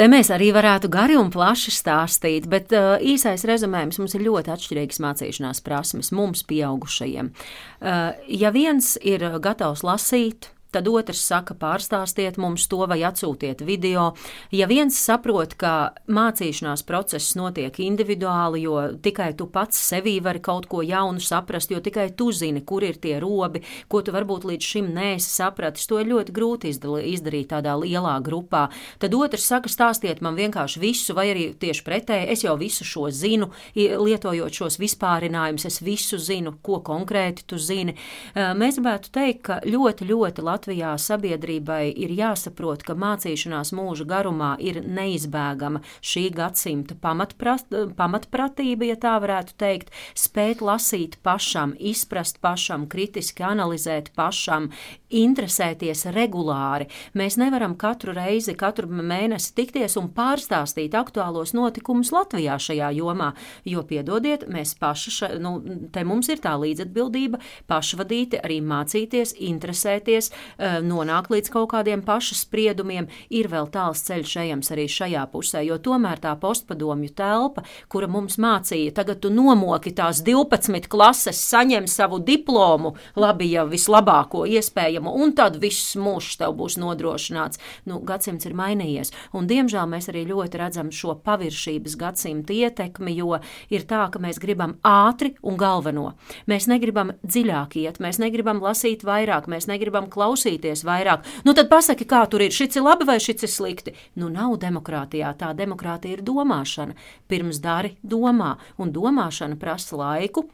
[0.00, 4.48] Te mēs arī varētu gari un plaši stāstīt, bet uh, īsais rezumējums mums ir ļoti
[4.54, 7.28] atšķirīgas mācīšanās prasmes mums, pieaugušajiem.
[7.28, 14.12] Uh, ja viens ir gatavs lasīt, Tad otrs saka, pārstāstiet mums to vai atsūtiet video.
[14.54, 20.68] Ja viens saprot, ka mācīšanās process notiek individuāli, jo tikai tu pats sevī vari kaut
[20.70, 24.68] ko jaunu saprast, jo tikai tu zini, kur ir tie robi, ko tu varbūt līdz
[24.72, 28.68] šim neesi sapratis, to ir ļoti grūti izdarīt tādā lielā grupā.
[29.02, 33.08] Tad otrs saka, stāstiet man vienkārši visu, vai arī tieši pretēji, es jau visu šo
[33.10, 37.96] zinu, lietojot šos vispārinājumus, es visu zinu, ko konkrēti tu zini.
[38.36, 44.50] Mēs gribētu teikt, ka ļoti, ļoti Latvijas Latvijā sabiedrībai ir jāsaprot, ka mācīšanās mūža garumā
[44.60, 52.84] ir neizbēgama šī gadsimta pamatprat, pamatpratība, ja tā varētu teikt, spēt lasīt pašam, izprast pašam,
[52.92, 54.68] kritiski analizēt pašam,
[55.08, 56.90] interesēties regulāri.
[57.16, 63.30] Mēs nevaram katru reizi, katru mēnesi tikties un pārstāstīt aktuālos notikumus Latvijā šajā jomā,
[63.64, 65.56] jo, piedodiet, mēs paši, ša, nu,
[65.88, 72.38] te mums ir tā līdzatbildība pašvadīti arī mācīties, interesēties, eh, nonākt līdz kaut kādiem pašu
[72.38, 73.08] spriedumiem.
[73.30, 78.36] Ir vēl tāls ceļš ejams arī šajā pusē, jo tomēr tā postpadomju telpa, kura mums
[78.36, 85.12] mācīja, tagad tu nomoki tās 12 klases, saņem savu diplomu, labi jau vislabāko iespēju pieejama,
[85.14, 87.60] un tad viss mūžs tev būs nodrošināts.
[87.86, 93.40] Nu, gadsimts ir mainījies, un diemžēl mēs arī ļoti redzam šo paviršības gadsimta ietekmi, jo
[93.70, 96.14] ir tā, ka mēs gribam ātri un galveno.
[96.50, 100.39] Mēs negribam dziļāk iet, mēs negribam lasīt vairāk, mēs negribam klausīties
[100.86, 101.26] vairāk.
[101.44, 103.96] Nu, tad pasaki, kā tur ir, šis ir labi vai šis ir slikti.
[104.20, 106.96] Nu, nav demokrātijā, tā demokrātija ir domāšana.
[107.28, 110.46] Pirms dari, domā, un domāšana prasa laiku,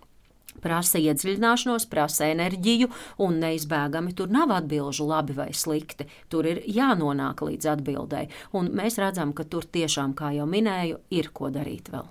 [0.62, 2.88] prasa iedziļināšanos, prasa enerģiju,
[3.24, 6.08] un neizbēgami tur nav atbilžu labi vai slikti.
[6.32, 11.30] Tur ir jānonāk līdz atbildēji, un mēs redzam, ka tur tiešām, kā jau minēju, ir
[11.36, 12.08] ko darīt vēl.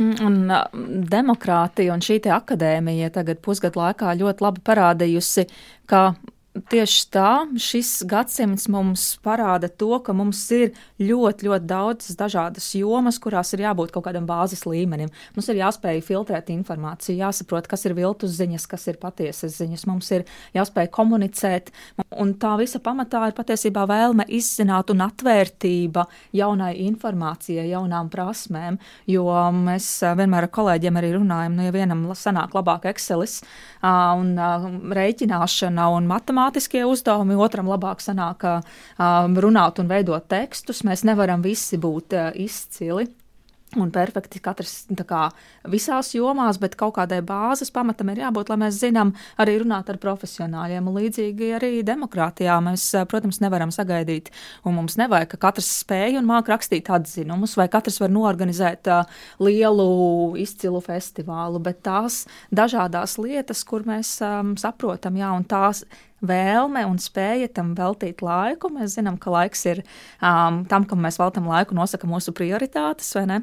[0.00, 5.48] Mm, un demokrātija un šī akadēmija tagad pusgadu laikā ļoti labi parādījusi,
[5.90, 6.12] ka
[6.50, 13.20] Tieši tā, šis gadsimts mums parāda to, ka mums ir ļoti, ļoti daudzas dažādas jomas,
[13.22, 15.12] kurās ir jābūt kaut kādam bāzes līmenim.
[15.36, 19.84] Mums ir jāspēj filtrēt informāciju, jāsaprot, kas ir viltus ziņas, kas ir patiesas ziņas.
[19.86, 20.24] Mums ir
[20.56, 21.70] jāspēj komunicēt,
[22.18, 28.80] un tā visa pamatā ir patiesībā vēlme izzināt un atvērtība jaunai informācijai, jaunām prasmēm.
[29.06, 33.38] Jo mēs vienmēr ar kolēģiem arī runājam, nu, ja vienam sanāk labāk Excelis
[33.86, 34.34] un
[34.98, 38.44] rēķināšana un matemātika matemātiskie uzdevumi, otram labāk sanāk
[38.98, 40.84] runāt un veidot tekstus.
[40.84, 43.08] Mēs nevaram visi būt izcili
[43.78, 45.28] un perfekti katrs kā,
[45.70, 50.00] visās jomās, bet kaut kādai bāzes pamatam ir jābūt, lai mēs zinām arī runāt ar
[50.02, 50.88] profesionāļiem.
[50.90, 54.32] Un līdzīgi arī demokrātijā mēs, protams, nevaram sagaidīt,
[54.66, 59.22] un mums nevajag, ka katrs spēj un māk rakstīt atzinumus, vai katrs var norganizēt uh,
[59.38, 59.88] lielu,
[60.42, 65.86] izcilu festivālu, bet tās dažādās lietas, kur mēs um, saprotam, jā, un tās
[66.26, 68.72] vēlme un spēja tam veltīt laiku.
[68.74, 69.82] Mēs zinām, ka laiks ir
[70.20, 73.40] um, tam, kam mēs veltam laiku, nosaka mūsu prioritātes, vai ne?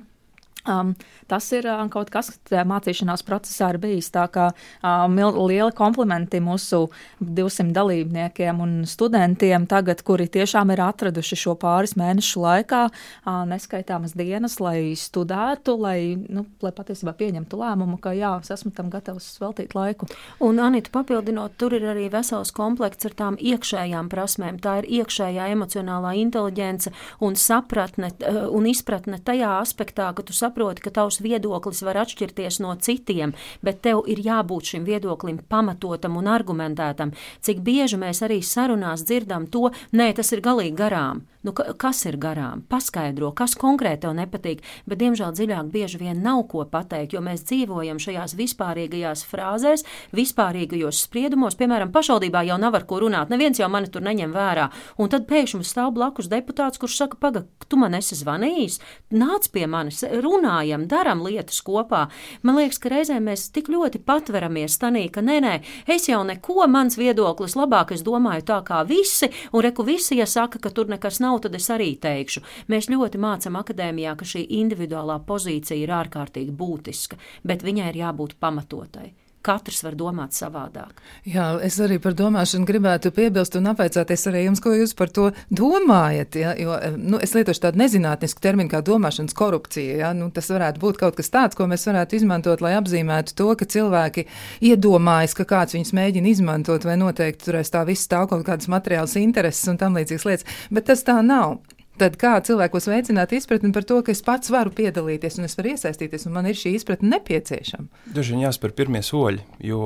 [0.68, 0.94] Um,
[1.32, 4.10] tas ir uh, kaut kas, kas mācīšanās procesā ir bijis.
[4.12, 4.50] Tā kā
[4.84, 5.16] um,
[5.48, 6.88] liela komplimenti mūsu
[7.24, 14.16] 200 dalībniekiem un studentiem, tagad, kuri tiešām ir atraduši šo pāris mēnešu laikā uh, neskaitāmas
[14.18, 19.30] dienas, lai studētu, lai, nu, lai patiesībā pieņemtu lēmumu, ka jā, es esmu tam gatavs
[19.40, 20.10] veltīt laiku.
[20.44, 24.60] Un, Anita, papildinot, tur ir arī vesels komplekts ar tām iekšējām prasmēm.
[24.64, 26.92] Tā ir iekšējā emocionālā inteliģence
[27.24, 31.98] un sapratne uh, un izpratne tajā aspektā, ka tu saproti, saproti, ka tavs viedoklis var
[32.02, 37.14] atšķirties no citiem, bet tev ir jābūt šim viedoklim pamatotam un argumentētam.
[37.42, 41.26] Cik bieži mēs arī sarunās dzirdam to, nē, tas ir galīgi garām.
[41.46, 42.64] Nu, kas ir garām?
[42.68, 47.46] Paskaidro, kas konkrēti tev nepatīk, bet, diemžēl, dziļāk bieži vien nav ko pateikt, jo mēs
[47.48, 49.86] dzīvojam šajās vispārīgajās frāzēs,
[50.18, 51.56] vispārīgajos spriedumos.
[51.56, 54.66] Piemēram, pašvaldībā jau nav ar ko runāt, neviens jau mani tur neņem vērā.
[55.00, 58.82] Un tad pēkšņi stāv blakus deputāts, kurš saka, pagaidi, tu man esi zvanījis,
[59.16, 60.04] nāc pie manis,
[60.48, 62.08] runājam, darām lietas kopā.
[62.44, 65.54] Man liekas, ka reizēm mēs tik ļoti patveramies tanī, ka nē, nē,
[65.88, 70.26] es jau neko, mans viedoklis labāk, es domāju tā kā visi, un reku visi, ja
[70.26, 72.44] saka, ka tur nekas nav tad es arī teikšu.
[72.68, 78.38] Mēs ļoti mācām akadēmijā, ka šī individuālā pozīcija ir ārkārtīgi būtiska, bet viņai ir jābūt
[78.40, 81.02] pamatotai katrs var domāt savādāk.
[81.28, 85.30] Jā, es arī par domāšanu gribētu piebilst un apveicāties arī jums, ko jūs par to
[85.50, 86.40] domājat.
[86.42, 86.54] Ja?
[86.60, 90.00] Jo, nu, es lietošu tādu nezinātnisku terminu kā domāšanas korupcija.
[90.04, 90.12] Ja?
[90.18, 93.70] Nu, tas varētu būt kaut kas tāds, ko mēs varētu izmantot, lai apzīmētu to, ka
[93.78, 94.28] cilvēki
[94.72, 98.70] iedomājas, ka kāds viņus mēģina izmantot vai noteikti tur aiz tā viss stāv kaut kādas
[98.72, 101.60] materiālas intereses un tam līdzīgas lietas, bet tas tā nav.
[101.98, 105.72] Tad kā cilvēkos veicināt izpratni par to, ka es pats varu piedalīties un es varu
[105.74, 108.04] iesaistīties, un man ir šī izpratne nepieciešama?
[108.14, 109.80] Vien jāspēr pirmie soļi, jo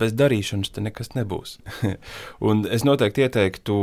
[0.00, 1.58] bez darīšanas te nekas nebūs.
[2.50, 3.76] un es noteikti ieteiktu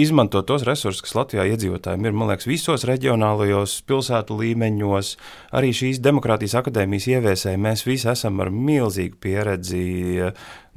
[0.00, 2.16] izmantot tos resursus, kas Latvijā iedzīvotājiem ir.
[2.16, 5.12] Man liekas, visos reģionālajos pilsētu līmeņos,
[5.58, 9.84] arī šīs demokrātijas akadēmijas ieviesēji, mēs visi esam ar milzīgu pieredzi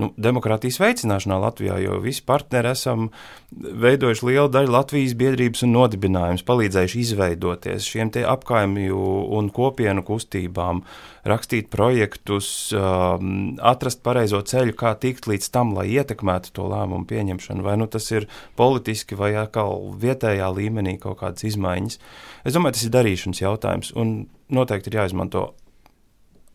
[0.01, 3.07] nu, demokrātijas veicināšanā Latvijā, jo visi partneri esam
[3.55, 8.99] veidojuši lielu daļu Latvijas biedrības un nodibinājumus, palīdzējuši izveidoties šiem apkaimju
[9.37, 10.83] un kopienu kustībām,
[11.25, 17.65] rakstīt projektus, um, atrast pareizo ceļu, kā tikt līdz tam, lai ietekmētu to lēmumu pieņemšanu.
[17.65, 18.27] Vai nu tas ir
[18.59, 21.99] politiski vai atkal vietējā līmenī kaut kādas izmaiņas.
[22.45, 24.15] Es domāju, tas ir darīšanas jautājums un
[24.53, 25.49] noteikti ir jāizmanto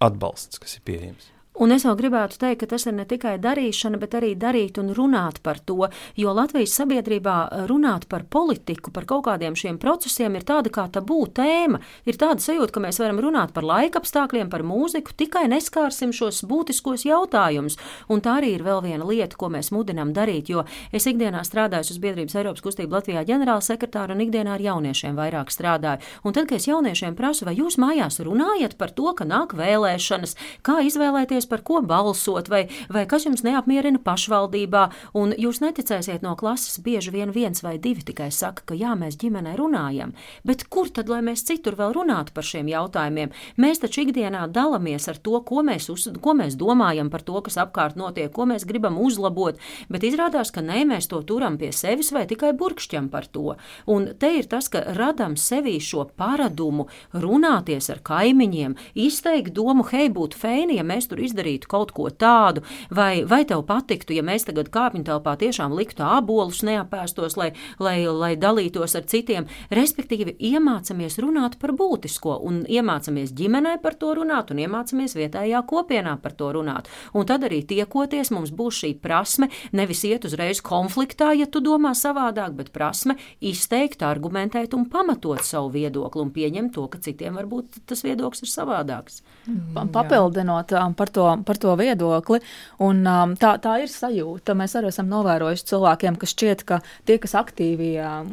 [0.00, 1.39] atbalsts, kas ir pieejams.
[1.58, 4.92] Un es vēl gribētu teikt, ka tas ir ne tikai darīšana, bet arī darīt un
[4.94, 10.46] runāt par to, jo Latvijas sabiedrībā runāt par politiku, par kaut kādiem šiem procesiem ir
[10.46, 11.82] tāda kā tabū tēma.
[12.08, 16.44] Ir tāda sajūta, ka mēs varam runāt par laika apstākļiem, par mūziku, tikai neskārsim šos
[16.48, 17.76] būtiskos jautājumus.
[18.08, 21.92] Un tā arī ir vēl viena lieta, ko mēs mudinām darīt, jo es ikdienā strādāju
[21.92, 26.00] uz Biedrības Eiropas kustību Latvijā ģenerāla sekretāra un ikdienā ar jauniešiem vairāk strādāju.
[26.24, 30.38] Un tad, kad es jauniešiem prasu, vai jūs mājās runājat par to, ka nāk vēlēšanas,
[30.64, 34.84] kā izvēlēties par ko balsot, vai, vai kas jums neapmierina pašvaldībā,
[35.16, 39.18] un jūs neticēsiet no klases bieži vien viens vai divi tikai saka, ka jā, mēs
[39.20, 40.14] ģimenē runājam,
[40.46, 43.32] bet kur tad, lai mēs citur vēl runātu par šiem jautājumiem?
[43.60, 47.58] Mēs taču ikdienā dalāmies ar to, ko mēs, uz, ko mēs domājam par to, kas
[47.60, 52.12] apkārt notiek, ko mēs gribam uzlabot, bet izrādās, ka nē, mēs to turam pie sevis
[52.14, 53.56] vai tikai burkšķam par to.
[53.90, 60.08] Un te ir tas, ka radam sevī šo paradumu runāties ar kaimiņiem, izteikt domu, hei,
[60.12, 64.24] būtu fēni, ja mēs tur izdarītu izdarītu kaut ko tādu, vai, vai tev patiktu, ja
[64.26, 69.48] mēs tagad kāpņu telpā tiešām liktu abolus neapēstos, lai, lai, lai dalītos ar citiem.
[69.74, 76.16] Respektīvi, iemācāmies runāt par būtisko, un iemācāmies ģimenē par to runāt, un iemācāmies vietējā kopienā
[76.22, 76.90] par to runāt.
[77.14, 81.92] Un tad arī tiekoties, mums būs šī prasme nevis iet uzreiz konfliktā, ja tu domā
[81.98, 87.82] savādāk, bet prasme izteikt, argumentēt un pamatot savu viedokli un pieņemt to, ka citiem varbūt
[87.90, 89.20] tas viedoklis ir savādāks.
[89.46, 92.40] Mm, Papildinot um, par to, par to viedokli,
[92.84, 94.56] un um, tā, tā ir sajūta.
[94.58, 98.30] Mēs arī esam novērojuši cilvēkiem, kas šķiet, ka tie, kas aktīvi um,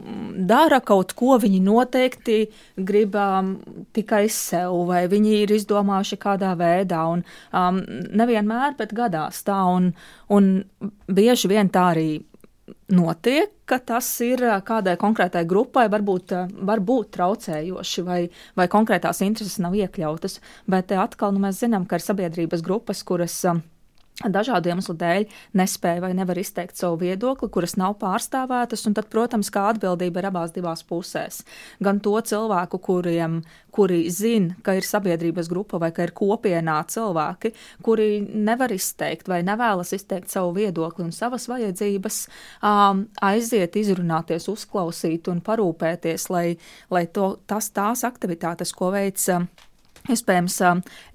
[0.49, 2.39] dara kaut ko, viņi noteikti
[2.77, 3.55] grib um,
[3.97, 7.83] tikai sev, vai viņi ir izdomājuši kādā veidā, un um,
[8.17, 9.91] nevienmēr, bet gadās tā, un,
[10.33, 10.51] un
[11.07, 12.09] bieži vien tā arī
[12.91, 16.33] notiek, ka tas ir kādai konkrētai grupai, varbūt,
[16.67, 18.19] varbūt traucējoši, vai,
[18.59, 20.39] vai konkrētās intereses nav iekļautas.
[20.69, 23.39] Bet atkal nu, mēs zinām, ka ir sabiedrības grupas, kuras
[24.25, 29.51] dažādu iemeslu dēļ nespēja vai nevar izteikt savu viedokli, kuras nav pārstāvētas, un tad, protams,
[29.53, 31.43] kā atbildība ir abās divās pusēs.
[31.83, 33.43] Gan to cilvēku, kuriem,
[33.73, 37.53] kuri zina, ka ir sabiedrības grupa vai ka ir kopienā cilvēki,
[37.85, 42.19] kuri nevar izteikt vai nevēlas izteikt savu viedokli un savas vajadzības,
[42.65, 46.47] um, aiziet, izrunāties, uzklausīt un parūpēties, lai,
[46.89, 49.29] lai to, tas tās aktivitātes, ko veids
[50.11, 50.61] Iespējams,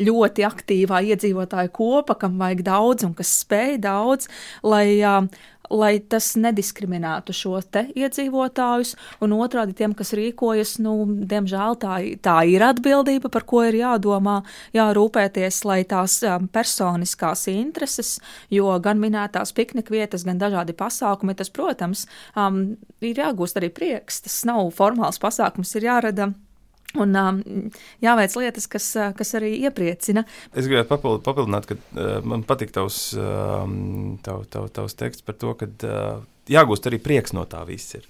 [0.02, 4.28] ļoti aktīvā iedzīvotāju kopa, kam vajag daudz un kas spēj daudz,
[4.66, 5.00] lai,
[5.72, 10.94] lai tas nediskriminētu šos te iedzīvotājus, un otrādi tiem, kas rīkojas, nu,
[11.28, 14.40] diemžēl tā, tā ir atbildība, par ko ir jādomā,
[14.76, 16.20] jārūpēties, lai tās
[16.52, 18.14] personiskās intereses,
[18.52, 22.64] jo gan minētās piknikvietas, gan dažādi pasākumi, tas, protams, um,
[23.00, 26.32] ir jāgūst arī prieks, tas nav formāls pasākums, ir jārada
[27.00, 27.38] Un um,
[28.04, 30.26] jāveic lietas, kas, uh, kas arī iepriecina.
[30.52, 35.38] Es gribētu papild, papildināt, ka uh, man patīk tavs, um, tav, tav, tavs teksts par
[35.40, 36.20] to, ka uh,
[36.52, 37.94] jāgūst arī prieks no tā viss.
[37.96, 38.06] Ir.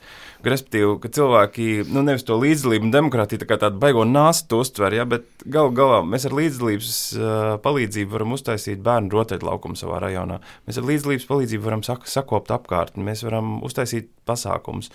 [0.46, 4.96] Respektīvi, ka cilvēki nu, nevis to līdzdalību un demokrātiju tā kā tādu baigo nāstu uztver,
[4.96, 10.40] ja, bet galu galā mēs ar līdzdalības uh, palīdzību varam uztaisīt bērnu rotaļlaukumu savā rajonā.
[10.66, 14.90] Mēs ar līdzdalības palīdzību varam sak sakopt apkārtni, mēs varam uztaisīt pasākumus.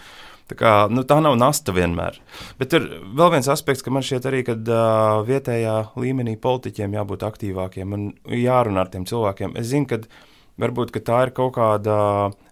[0.48, 2.22] Tā, kā, nu, tā nav nasta vienmēr.
[2.60, 2.86] Bet ir
[3.20, 8.08] vēl viens aspekts, ka man šķiet arī, ka uh, vietējā līmenī politiķiem jābūt aktīvākiem un
[8.32, 9.58] jārunā ar tiem cilvēkiem.
[9.60, 10.00] Es zinu, ka
[10.62, 11.98] varbūt ka tā ir kaut kāda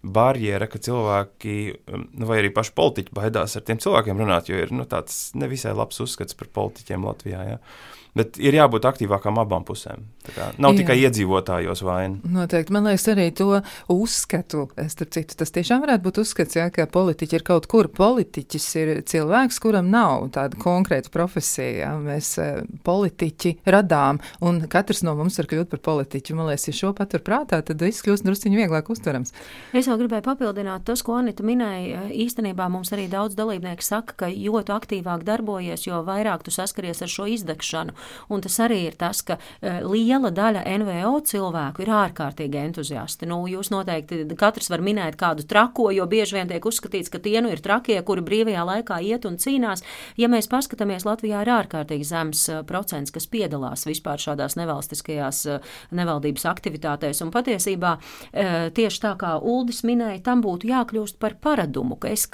[0.04, 1.56] barjera, ka cilvēki,
[2.20, 5.74] nu, vai arī paši politiķi baidās ar tiem cilvēkiem runāt, jo ir nu, tāds nevisai
[5.78, 7.46] labs uzskats par politiķiem Latvijā.
[7.54, 7.62] Ja?
[8.16, 10.06] Bet ir jābūt aktīvākām abām pusēm.
[10.30, 10.80] Kā, nav Jā.
[10.80, 12.22] tikai iedzīvotājos vaina.
[12.32, 12.72] Noteikti.
[12.72, 13.60] Man liekas, arī to
[13.92, 14.70] uzskatu.
[14.92, 17.90] Starp citu, tas tiešām varētu būt uzskats, ja, ka politiķi ir kaut kur.
[17.92, 21.74] Politiķis ir cilvēks, kuram nav tāda konkrēta profesija.
[21.82, 21.90] Ja.
[22.00, 26.38] Mēs eh, politiķi radām, un katrs no mums var kļūt par politiķu.
[26.40, 29.36] Man liekas, ja šo patur prātā, tad viss kļūst drusciņi vieglāk uztverams.
[29.76, 32.08] Es vēl gribēju papildināt tas, ko Anita minēja.
[32.16, 37.12] Īstenībā mums arī daudz dalībnieku saka, ka jo aktīvāk darbojies, jo vairāk tu saskaries ar
[37.12, 38.05] šo izdegšanu.
[38.30, 43.30] Un tas arī ir tas, ka uh, liela daļa NVO cilvēku ir ārkārtīgi entuziasti.
[43.30, 47.40] Nu, jūs noteikti katrs var minēt kādu trako, jo bieži vien tiek uzskatīts, ka tie
[47.44, 49.84] nu ir trakie, kuri brīvajā laikā iet un cīnās.
[50.20, 55.76] Ja mēs paskatāmies, Latvijā ir ārkārtīgi zems uh, procents, kas piedalās vispār šādās nevalstiskajās uh,
[55.96, 57.22] nevaldības aktivitātēs.
[57.26, 57.96] Un patiesībā
[58.76, 62.26] tieši tā kā Uldis minēja, tam būtu jākļūst par paradumu, ka es,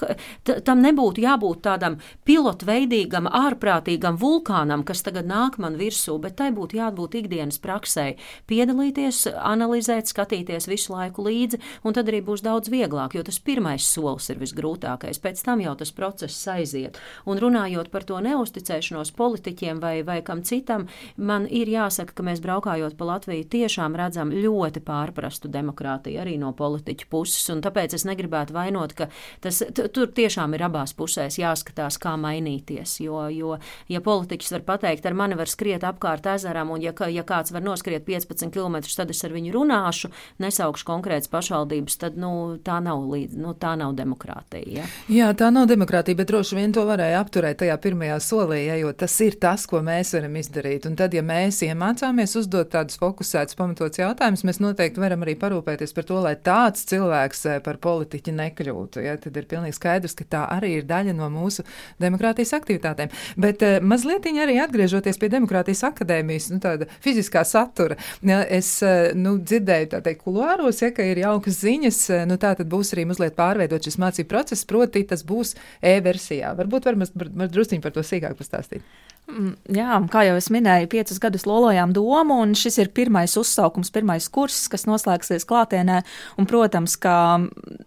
[0.66, 1.98] tam nebūtu jābūt tādam
[2.28, 8.08] pilotveidīgam, ārprātīgam vulkānam, kas tagad nāk man virsū, bet tai būtu jābūt ikdienas praksē.
[8.50, 13.86] Piedalīties, analizēt, skatīties visu laiku līdzi, un tad arī būs daudz vieglāk, jo tas pirmais
[13.86, 15.22] solis ir visgrūtākais.
[15.22, 17.00] Pēc tam jau tas process aiziet.
[17.30, 20.88] Un runājot par to neusticēšanos politiķiem vai, vai kam citam,
[21.18, 26.54] man ir jāsaka, ka mēs braukājot pa Latviju tiešām redzam ļoti pārprastu demokrātiju arī no
[26.58, 29.10] politiķu puses, un tāpēc es negribētu vainot, ka
[29.44, 33.58] tas tur tiešām ir abās pusēs jāskatās, kā mainīties, jo, jo
[33.92, 37.64] ja politiķis var pateikt, ar mani var skriet apkārt ezeram, un ja, ja kāds var
[37.66, 42.32] noskriet 15 km, tad es ar viņu runāšu, nesaukšu konkrētas pašvaldības, tad nu,
[42.64, 44.82] tā, nav līdz, nu, tā nav demokrātija.
[44.82, 44.88] Ja?
[45.12, 48.94] Jā, tā nav demokrātija, bet droši vien to varēja apturēt tajā pirmajā solī, ja, jo
[48.98, 50.88] tas ir tas, ko mēs varam izdarīt.
[50.90, 55.96] Un tad, ja mēs iemācāmies uzdot tādus fokusētus, pamatots jautājumus, mēs noteikti varam arī parūpēties
[55.98, 59.04] par to, lai tāds cilvēks eh, par politiķi nekļūtu.
[59.06, 61.66] Ja, tad ir pilnīgi skaidrs, ka tā arī ir daļa no mūsu
[62.02, 63.12] demokrātijas aktivitātēm.
[63.42, 67.98] Bet uh, mazliet arī atgriežoties pie demokrātijas akadēmijas, nu, fiziskā satura.
[68.28, 72.40] Ja, es eh, nu, dzirdēju, tā teikt, kuluāros, ja, ka ir jaukas ziņas, eh, nu,
[72.42, 76.54] tā tad būs arī mazliet pārveidot šis mācību process, proti tas būs e-versijā.
[76.60, 78.86] Varbūt var, var, var drusciņi par to sīkāk pastāstīt.
[79.30, 83.92] Mm, jā, kā jau es minēju, piecus gadus lolojām domu, un šis ir pirmais uzsaukums,
[83.94, 86.02] pirmais kurs, kas noslēgsies klātienē.
[86.42, 87.16] Un, protams, ka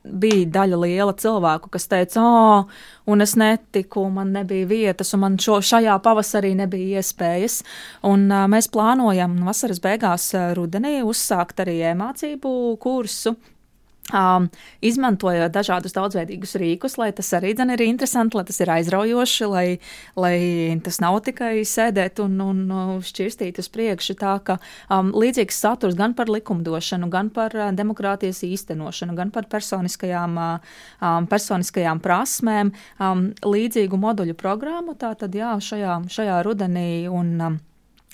[0.04, 5.38] bija daļa liela cilvēku, kas teica, oh, un es netiku, man nebija vietas, un man
[5.42, 7.60] šo, šajā pavasarī nebija iespējas.
[8.08, 13.34] Un, uh, mēs plānojam vasaras beigās rudenī uzsākt arī iemācību kursu
[14.12, 14.50] Um,
[14.84, 19.78] izmantojot dažādus daudzveidīgus rīkus, lai tas arī ir interesanti, lai tas ir aizraujoši, lai,
[20.20, 20.36] lai
[20.84, 24.18] tas nav tikai sēdēt un, un šķirstīt uz priekšu.
[24.20, 24.58] Tā ka
[24.92, 30.74] um, līdzīgs saturs gan par likumdošanu, gan par uh, demokrātijas īstenošanu, gan par personiskajām, uh,
[31.00, 34.98] um, personiskajām prasmēm, um, līdzīgu moduļu programmu.
[35.00, 37.62] Tātad jā, šajā, šajā rudenī un um,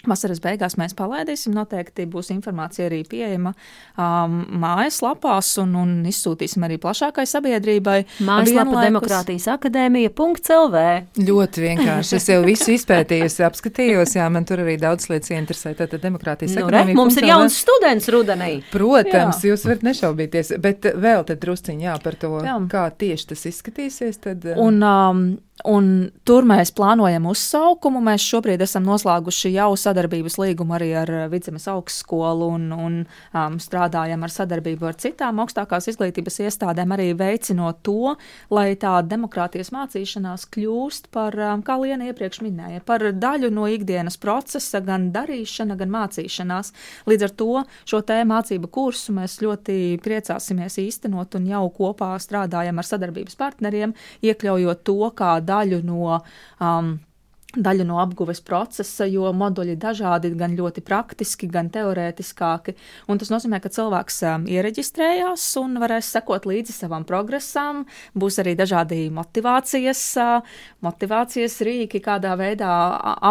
[0.08, 1.52] Vasaras beigās mēs palaidīsim.
[1.52, 7.98] Noteikti būs informācija arī pieejama um, mājaslapās un, un izsūtīsim arī plašākai sabiedrībai.
[8.24, 8.86] Mājaslapa Vienlaikus...
[8.86, 10.84] Demokrātijas akadēmija.lv.
[11.28, 12.16] Ļoti vienkārši.
[12.16, 15.74] Es jau visu izpētīju, apskatījos, jā, man tur arī daudz lietas interesē.
[15.76, 16.94] Tātad Demokrātijas nu, akadēmija.
[16.94, 18.50] Re, mums ir jauns students rudenī.
[18.72, 19.52] Protams, jā.
[19.52, 22.56] jūs varat nešaubīties, bet vēl tad drusciņā jā, par to, jā.
[22.72, 24.20] kā tieši tas izskatīsies.
[24.24, 25.24] Tad, un, um,
[25.68, 28.00] Un tur mēs plānojam uzsaukumu.
[28.04, 33.58] Mēs šobrīd esam noslēguši jau sadarbības līgumu arī ar eh, Vidzemes augstskolu un, un um,
[33.60, 38.14] strādājam ar sadarbību ar citām augstākās izglītības iestādēm, arī veicinot to,
[38.52, 44.16] lai tā demokrātijas mācīšanās kļūst par, um, kā Liena iepriekš minēja, par daļu no ikdienas
[44.20, 46.72] procesa, gan darīšana, gan mācīšanās.
[47.10, 47.50] Līdz ar to
[47.84, 53.96] šo te mācību kursu mēs ļoti priecāsimies īstenot un jau kopā strādājam ar sadarbības partneriem,
[54.24, 56.18] iekļaujot to, kā daļu no.
[56.62, 56.98] Um,
[57.56, 62.76] daļu no apguves procesa, jo moduļi ir dažādi, gan ļoti praktiski, gan teorētiskāki.
[63.10, 67.84] Un tas nozīmē, ka cilvēks um, iereģistrējās un varēs sekot līdzi savam progresam.
[68.14, 72.70] Būs arī dažādi motivācijas, uh, motivācijas rīki, kādā veidā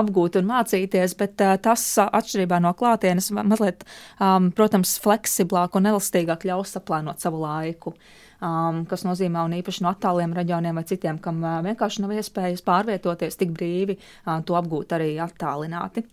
[0.01, 3.87] apgūt un mācīties, bet uh, tas uh, atšķirībā no klātienes mazliet,
[4.19, 7.95] um, protams, fleksiblāk un elastīgāk ļaus saplānot savu laiku
[8.41, 12.63] um, kas nozīmē, un īpaši no attāliem reģioniem vai citiem, kam uh, vienkārši nav iespējas
[12.67, 16.05] pārvietoties tik brīvi, uh, to apgūt arī attālināti.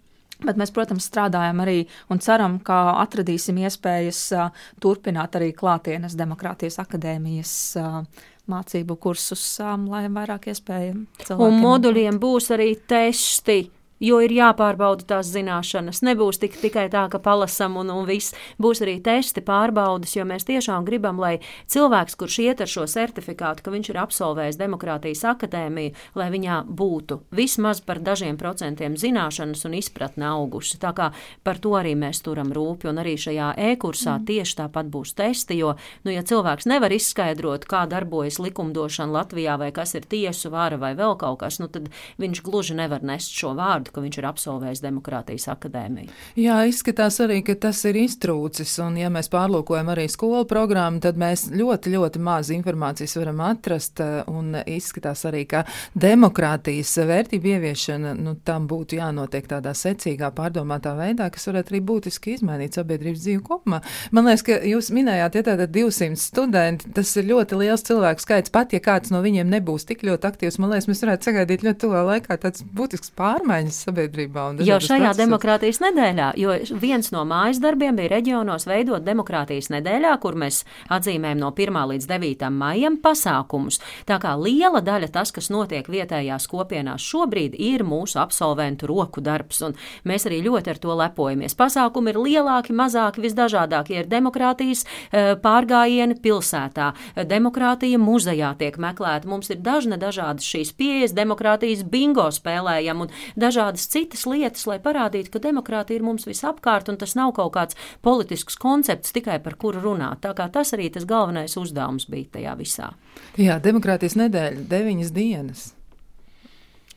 [0.45, 1.79] Bet mēs, protams, strādājam arī
[2.13, 8.03] un ceram, ka atradīsim iespējas uh, turpināt arī klātienes demokrātijas akadēmijas uh,
[8.51, 11.01] mācību kursus, um, lai vairāk cilvēkiem.
[11.41, 13.63] Un moduļiem būs arī testi
[14.03, 16.03] Jo ir jāpārbauda tās zināšanas.
[16.05, 18.35] Nebūs tik, tikai tā, ka palasam un, un viss.
[18.61, 21.39] Būs arī testi, pārbaudas, jo mēs tiešām gribam, lai
[21.73, 27.23] cilvēks, kurš iet ar šo certifikātu, ka viņš ir absolvējis Demokrātijas akadēmiju, lai viņā būtu
[27.37, 30.77] vismaz par dažiem procentiem zināšanas un izpratne augusi.
[30.83, 31.09] Tā kā
[31.47, 34.29] par to arī mēs turam rūpi, un arī šajā e-kursā mm.
[34.29, 35.73] tieši tāpat būs testi, jo,
[36.05, 40.93] nu, ja cilvēks nevar izskaidrot, kā darbojas likumdošana Latvijā, vai kas ir tiesu vara vai
[40.99, 41.89] vēl kaut kas, nu, tad
[42.21, 46.11] viņš gluži nevar nest šo vārdu vārdu, ka viņš ir absolvējis Demokrātijas akadēmiju.
[46.37, 51.17] Jā, izskatās arī, ka tas ir iztrūcis, un ja mēs pārlūkojam arī skolu programmu, tad
[51.17, 55.65] mēs ļoti, ļoti maz informācijas varam atrast, un izskatās arī, ka
[55.95, 62.37] demokrātijas vērtību ieviešana, nu, tam būtu jānotiek tādā secīgā, pārdomātā veidā, kas varētu arī būtiski
[62.37, 63.83] izmainīt sabiedrības dzīvi kopumā.
[64.13, 68.53] Man liekas, ka jūs minējāt, ja tātad 200 studenti, tas ir ļoti liels cilvēku skaits,
[68.53, 71.83] pat ja kāds no viņiem nebūs tik ļoti aktīvs, man liekas, mēs varētu sagaidīt ļoti
[71.85, 74.47] tuvā laikā tāds būtisks pārmaiņas sabiedrībā.
[74.65, 75.21] Jau šajā procesos.
[75.21, 80.63] demokrātijas nedēļā, jo viens no mājas darbiem bija reģionos veidot demokrātijas nedēļā, kur mēs
[80.93, 81.79] atzīmējam no 1.
[81.93, 82.51] līdz 9.
[82.55, 83.81] maijam pasākumus.
[84.09, 89.63] Tā kā liela daļa tas, kas notiek vietējās kopienās šobrīd, ir mūsu absolventu roku darbs,
[89.67, 91.57] un mēs arī ļoti ar to lepojamies.
[91.59, 96.93] Pasākumi ir lielāki, mazāki, visdažādākie ir demokrātijas eh, pārgājieni pilsētā,
[97.27, 99.29] demokrātija muzejā tiek meklēta.
[99.29, 104.79] Mums ir dažne dažādas šīs pieejas, demokrātijas bingo spēlējam un dažādi dažādas citas lietas, lai
[104.79, 109.57] parādītu, ka demokrātija ir mums visapkārt un tas nav kaut kāds politisks koncepts tikai par
[109.57, 110.23] kuru runāt.
[110.23, 112.93] Tā kā tas arī tas galvenais uzdevums bija tajā visā.
[113.37, 115.76] Jā, demokrātijas nedēļa, deviņas dienas.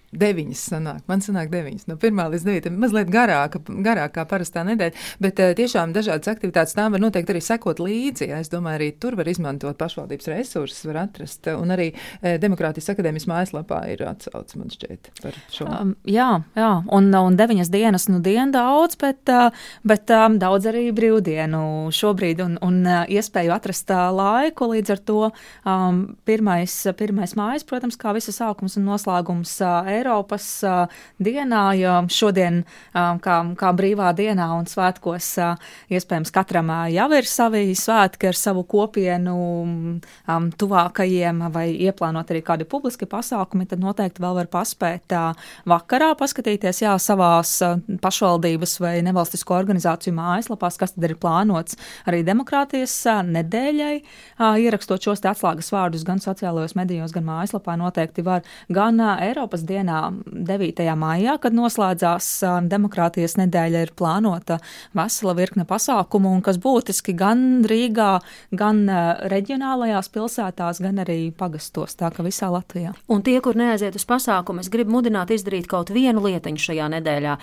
[0.10, 5.41] Deviņas sanāk, man sanāk deviņas, no pirmā līdz devītam, mazliet garāka, garākā parastā nedēļa, bet
[5.43, 8.30] uh, tiešām dažādas aktivitātes tām var noteikti arī sekot līdzi.
[8.32, 12.89] Ja, es domāju, arī tur var izmantot pašvaldības resursus, var atrast, un arī uh, Demokrātijas
[12.95, 15.68] akadēmijas mājaslapā ir atsauce, man šķiet, par šo.
[15.70, 19.53] Um, jā, jā, un, un deviņas dienas, nu diena daudz, bet, uh,
[19.86, 25.05] bet um, daudz arī brīvdienu šobrīd, un, un uh, iespēju atrast uh, laiku, līdz ar
[25.05, 30.47] to um, pirmais, pirmais mājas, protams, kā visa sākums un noslēgums uh, Eiropas
[31.20, 35.32] dienā, jo šodien kā, kā brīvā dienā un svētkos
[35.91, 39.38] iespējams katram jau ir savi svētki ar savu kopienu
[40.60, 45.16] tuvākajiem vai ieplānot arī kādi publiski pasākumi, tad noteikti vēl var paspēt
[45.70, 47.58] vakarā paskatīties, jā, savās
[48.04, 51.78] pašvaldības vai nevalstisko organizāciju mājaslapās, kas tad ir plānots
[52.10, 52.93] arī demokrātijas
[53.28, 53.95] nedēļai,
[54.64, 60.86] ierakstot šos atslēgas vārdus gan sociālajos medijos, gan mājaslapā noteikti var gan Eiropas dienā 9.
[61.00, 62.28] maijā, kad noslēdzās
[62.70, 64.60] demokrātijas nedēļa, ir plānota
[64.98, 68.12] vesela virkne pasākumu, un kas būtiski gan Rīgā,
[68.52, 68.84] gan
[69.34, 72.94] reģionālajās pilsētās, gan arī pagastos, tā ka visā Latvijā.
[73.10, 77.38] Un tie, kur neaiziet uz pasākumu, es gribu mudināt izdarīt kaut vienu lietiņu šajā nedēļā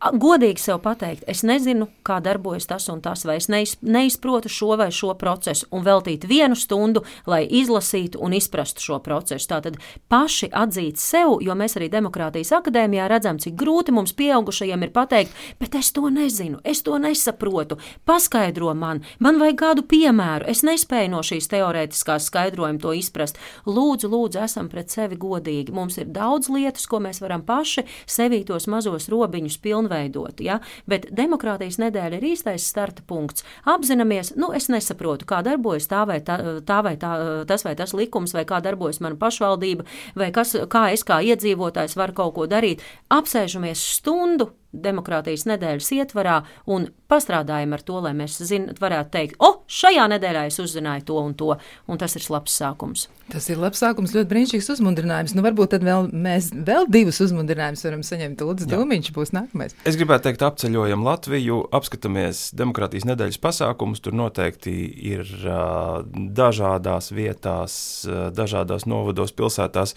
[0.00, 4.76] godīgi sev pateikt, es nezinu, kā darbojas tas un tas, vai es neiz, neizprotu šo
[4.76, 9.48] vai šo procesu, un veltīt vienu stundu, lai izlasītu un izprastu šo procesu.
[9.48, 9.78] Tātad
[10.12, 15.32] paši atzīt sev, jo mēs arī Demokrātijas akadēmijā redzam, cik grūti mums pieaugušajiem ir pateikt,
[15.60, 21.14] bet es to nezinu, es to nesaprotu, paskaidro man, man vajag kādu piemēru, es nespēju
[21.14, 23.40] no šīs teorētiskās skaidrojuma to izprast.
[23.64, 25.72] Lūdzu, lūdzu, esam pret sevi godīgi.
[25.74, 30.40] Mums ir daudz lietas, ko mēs varam paši sevī tos mazos robiņus pilnveidot pilnveidot.
[30.40, 30.60] Ja?
[30.88, 33.44] Bet demokrātijas nedēļa ir īstais starta punkts.
[33.64, 37.94] Apzināmies, nu, es nesaprotu, kā darbojas tā vai, tā, tā vai tā, tas vai tas
[37.94, 42.46] likums, vai kā darbojas mana pašvaldība, vai kas, kā es kā iedzīvotājs varu kaut ko
[42.50, 42.84] darīt.
[43.12, 44.52] Apsēžamies stundu
[44.82, 50.46] demokrātijas nedēļas ietvarā un pastrādājam ar to, lai mēs zin, varētu teikt, o, šajā nedēļā
[50.50, 51.52] es uzzināju to un to,
[51.86, 53.06] un tas ir labs sākums.
[53.30, 55.34] Tas ir labs sākums, ļoti brīnišķīgs uzmundrinājums.
[55.34, 58.44] Nu, varbūt tad vēl mēs vēl divus uzmundrinājumus varam saņemt.
[58.46, 59.74] Lūdzu, Dūmiņš būs nākamais.
[59.88, 64.02] Es gribētu teikt, apceļojam Latviju, apskatāmies demokrātijas nedēļas pasākumus.
[64.04, 64.76] Tur noteikti
[65.10, 66.04] ir uh,
[66.38, 67.74] dažādās vietās,
[68.06, 69.96] uh, dažādās novados, pilsētās.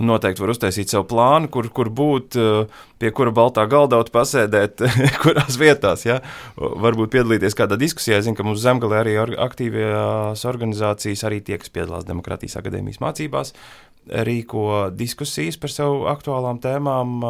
[0.00, 2.38] Un noteikti var uztaisīt savu plānu, kur, kur būt,
[3.00, 4.80] pie kura baltā galda pasēdēt,
[5.22, 6.06] kurās vietās.
[6.08, 6.20] Ja?
[6.56, 8.20] Varbūt piedalīties kādā diskusijā.
[8.20, 13.52] Es zinu, ka mums zemgale arī aktīvās organizācijas, arī tie, kas piedalās Demokrātijas akadēmijas mācībās,
[14.08, 17.20] rīko diskusijas par savu aktuālām tēmām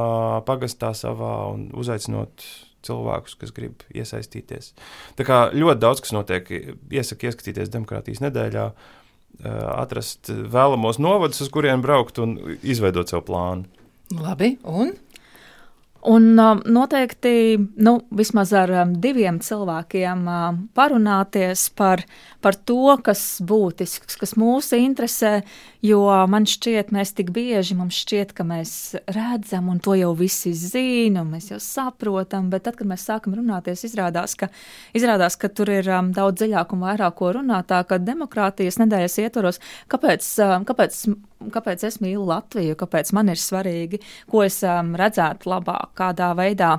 [0.46, 2.46] pagastā savā un uzaicinot
[2.86, 4.72] cilvēkus, kas grib iesaistīties.
[5.18, 6.48] Tā kā ļoti daudz kas notiek,
[6.94, 8.70] iesaku ieskatīties demokrātijas nedēļā,
[9.42, 13.64] atrast vēlamos novadus, uz kuriem braukt un izveidot savu plānu.
[14.20, 14.90] Labi, un
[16.00, 22.00] Un um, noteikti nu, vismaz ar um, diviem cilvēkiem um, parunāties par,
[22.40, 25.42] par to, kas būtisks, kas mūs interesē,
[25.84, 26.00] jo
[26.30, 28.74] man šķiet, mēs tik bieži mums šķiet, ka mēs
[29.10, 33.36] redzam un to jau visi zina, un mēs jau saprotam, bet tad, kad mēs sākam
[33.38, 34.50] runāties, izrādās, ka,
[34.96, 39.18] izrādās, ka tur ir um, daudz dziļāk un vairāk ko runāt, tā ka demokrātijas nedēļas
[39.24, 39.60] ietvaros,
[39.90, 41.02] kāpēc, um, kāpēc
[41.48, 46.74] kāpēc es mīlu Latviju, kāpēc man ir svarīgi, ko es um, redzētu labāk, kādā veidā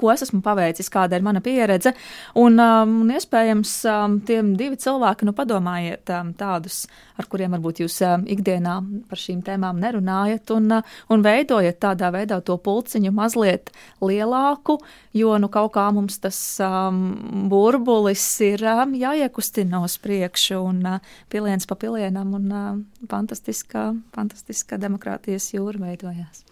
[0.00, 1.94] ko es esmu paveicis, kāda ir mana pieredze.
[2.40, 6.84] Un, um, iespējams, um, tiem divi cilvēki, nu, padomājiet um, tādus,
[7.20, 8.78] ar kuriem varbūt jūs um, ikdienā
[9.10, 13.72] par šīm tēmām nerunājat, un, uh, un veidojat tādā veidā to pulciņu mazliet
[14.04, 14.78] lielāku,
[15.14, 17.04] jo, nu, kaut kā mums tas um,
[17.50, 24.78] burbulis ir um, jāiekustina uz priekšu, un uh, piliens pa pilienam, un uh, fantastiska, fantastiska
[24.82, 26.44] demokrātijas jūra veidojās.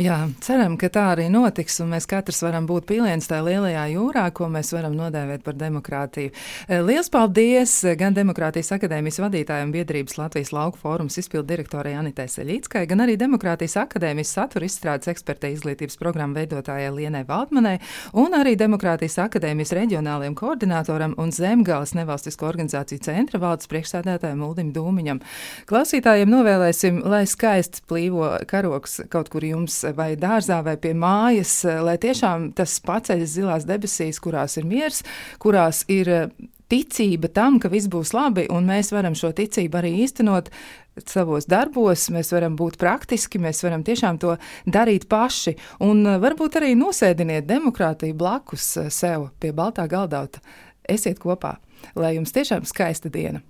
[0.00, 4.24] Jā, ceram, ka tā arī notiks, un mēs katrs varam būt piliens tajā lielajā jūrā,
[4.34, 6.32] ko mēs varam nodēvēt par demokrātiju.
[6.68, 12.86] Eh, Lielas paldies gan Demokrātijas akadēmijas vadītājiem biedrības Latvijas lauku fórums izpildu direktorai Anitai Seļītskai,
[12.90, 17.76] gan arī Demokrātijas akadēmijas satura izstrādes ekspertei izglītības programmu veidotājai Lienai Valdmanai
[18.20, 25.20] un arī Demokrātijas akadēmijas reģionālajiem koordinatoram un Zemgāles nevalstisko organizāciju centra valdes priekšsēdētājiem Uldim Dūmiņam.
[25.70, 31.54] Klausītājiem novēlēsim, lai skaists plīvo karoks kaut kur jums vai dārzā vai pie mājas,
[31.84, 35.02] lai tiešām tas paceļas zilās debesīs, kurās ir miers,
[35.42, 36.30] kurās ir eh,
[36.70, 40.52] ticība tam, ka viss būs labi, un mēs varam šo ticību arī īstenot
[41.06, 44.36] savos darbos, mēs varam būt praktiski, mēs varam tiešām to
[44.66, 45.56] darīt paši,
[45.86, 50.42] un eh, varbūt arī nosēdiniet demokrātiju blakus eh, sev pie baltā galdauta.
[50.90, 51.56] Esiet kopā,
[51.94, 53.44] lai jums tiešām skaista diena!